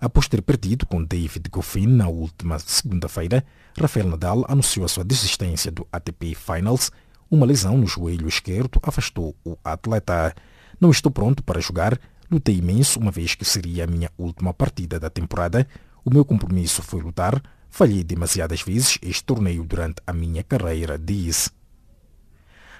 [0.00, 3.44] Após ter perdido com David Goffin na última segunda-feira,
[3.78, 6.90] Rafael Nadal anunciou a sua desistência do ATP Finals.
[7.30, 10.34] Uma lesão no joelho esquerdo afastou o atleta.
[10.80, 11.98] Não estou pronto para jogar,
[12.30, 15.66] Lutei imenso, uma vez que seria a minha última partida da temporada.
[16.04, 17.42] O meu compromisso foi lutar.
[17.70, 21.50] Falhei demasiadas vezes este torneio durante a minha carreira, diz.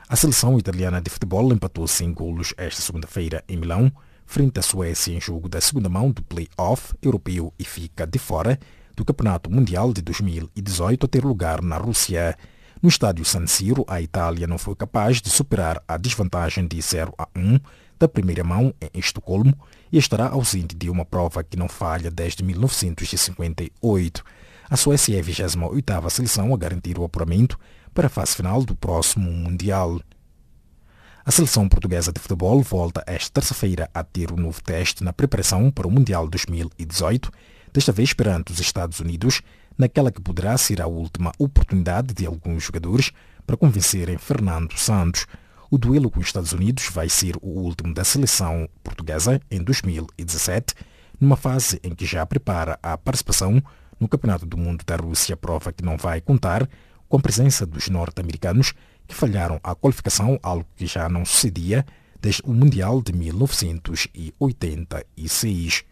[0.07, 3.91] A seleção italiana de futebol empatou sem golos esta segunda-feira em Milão,
[4.27, 8.59] frente à Suécia em jogo da segunda mão do play-off europeu e fica de fora
[8.95, 12.37] do Campeonato Mundial de 2018 a ter lugar na Rússia.
[12.83, 17.15] No estádio San Siro, a Itália não foi capaz de superar a desvantagem de 0
[17.17, 17.59] a 1
[17.99, 19.55] da primeira mão em Estocolmo
[19.91, 24.25] e estará ausente de uma prova que não falha desde 1958.
[24.71, 27.59] A Suécia é a 28ª seleção a garantir o apuramento
[27.95, 30.01] para a fase final do próximo Mundial.
[31.25, 35.71] A seleção portuguesa de futebol volta esta terça-feira a ter um novo teste na preparação
[35.71, 37.31] para o Mundial 2018,
[37.73, 39.43] desta vez perante os Estados Unidos,
[39.77, 43.13] naquela que poderá ser a última oportunidade de alguns jogadores
[43.47, 45.27] para convencerem Fernando Santos.
[45.71, 50.75] O duelo com os Estados Unidos vai ser o último da seleção portuguesa em 2017,
[51.21, 53.63] numa fase em que já prepara a participação
[54.01, 56.67] no Campeonato do Mundo da Rússia, prova que não vai contar
[57.07, 58.73] com a presença dos norte-americanos
[59.07, 61.85] que falharam a qualificação, algo que já não sucedia
[62.19, 65.85] desde o Mundial de 1986.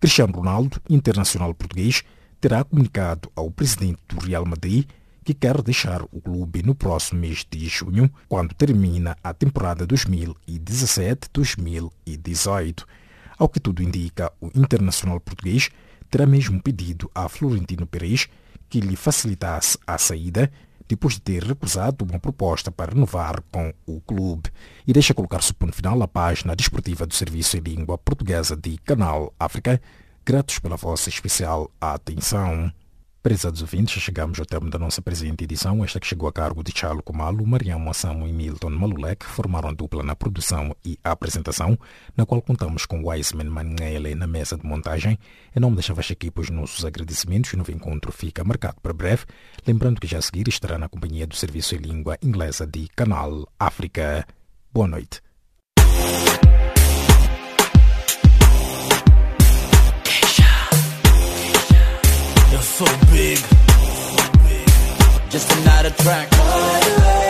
[0.00, 2.02] Cristiano Ronaldo, internacional português,
[2.40, 4.88] terá comunicado ao presidente do Real Madrid
[5.24, 12.84] que quer deixar o clube no próximo mês de junho, quando termina a temporada 2017-2018.
[13.38, 15.70] Ao que tudo indica, o internacional português
[16.10, 18.28] terá mesmo pedido a Florentino Pérez
[18.68, 20.50] que lhe facilitasse a saída
[20.88, 24.50] depois de ter recusado uma proposta para renovar com o clube.
[24.86, 29.32] E deixa colocar-se ponto final à página desportiva do Serviço em Língua Portuguesa de Canal
[29.38, 29.80] África.
[30.24, 32.72] Gratos pela vossa especial atenção.
[33.22, 36.76] Prezados ouvintes, chegamos ao termo da nossa presente edição, esta que chegou a cargo de
[36.76, 41.78] Charlo Comalo, Mariam Assamo e Milton Malulek, formaram dupla na produção e apresentação,
[42.16, 45.16] na qual contamos com Wiseman Manele na mesa de montagem.
[45.54, 49.24] Em nome desta vasta equipa, os nossos agradecimentos e novo encontro fica marcado para breve,
[49.64, 53.48] lembrando que já a seguir estará na companhia do Serviço em Língua Inglesa de Canal
[53.56, 54.26] África.
[54.72, 55.22] Boa noite.
[62.86, 63.38] So big.
[65.30, 67.21] Just another track.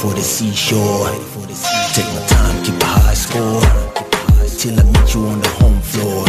[0.00, 1.12] For the seashore.
[1.92, 3.60] Take my time, keep a high score.
[4.58, 6.24] Till I meet you on the home floor.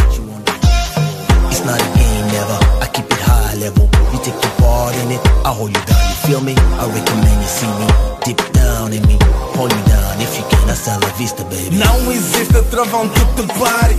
[1.52, 2.58] It's not a game, never.
[2.84, 3.88] I keep it high level.
[4.12, 6.04] You take your part in it, I hold you down.
[6.12, 6.56] You feel me?
[6.82, 7.88] I recommend you see me
[8.26, 9.18] deep down in me.
[9.56, 10.68] Hold me down if you can.
[10.70, 11.76] Hasta la vista, baby.
[11.78, 13.96] Não existe travão que te pare.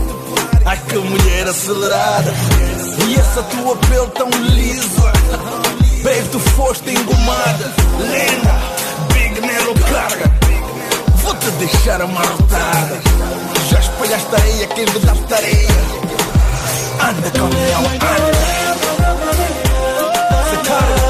[0.66, 2.32] Ai que mulher acelerada.
[3.08, 5.12] E essa tua pele tão lisa.
[6.04, 7.72] Babe, tu foste engomada.
[7.98, 8.54] Lenda,
[9.92, 10.24] carga.
[11.16, 13.00] Vou te deixar amarrotada.
[13.68, 15.68] Já espalhaste areia, quem redaste areia.
[17.00, 18.06] Anda caminhão, anda.
[20.50, 21.09] Se carga.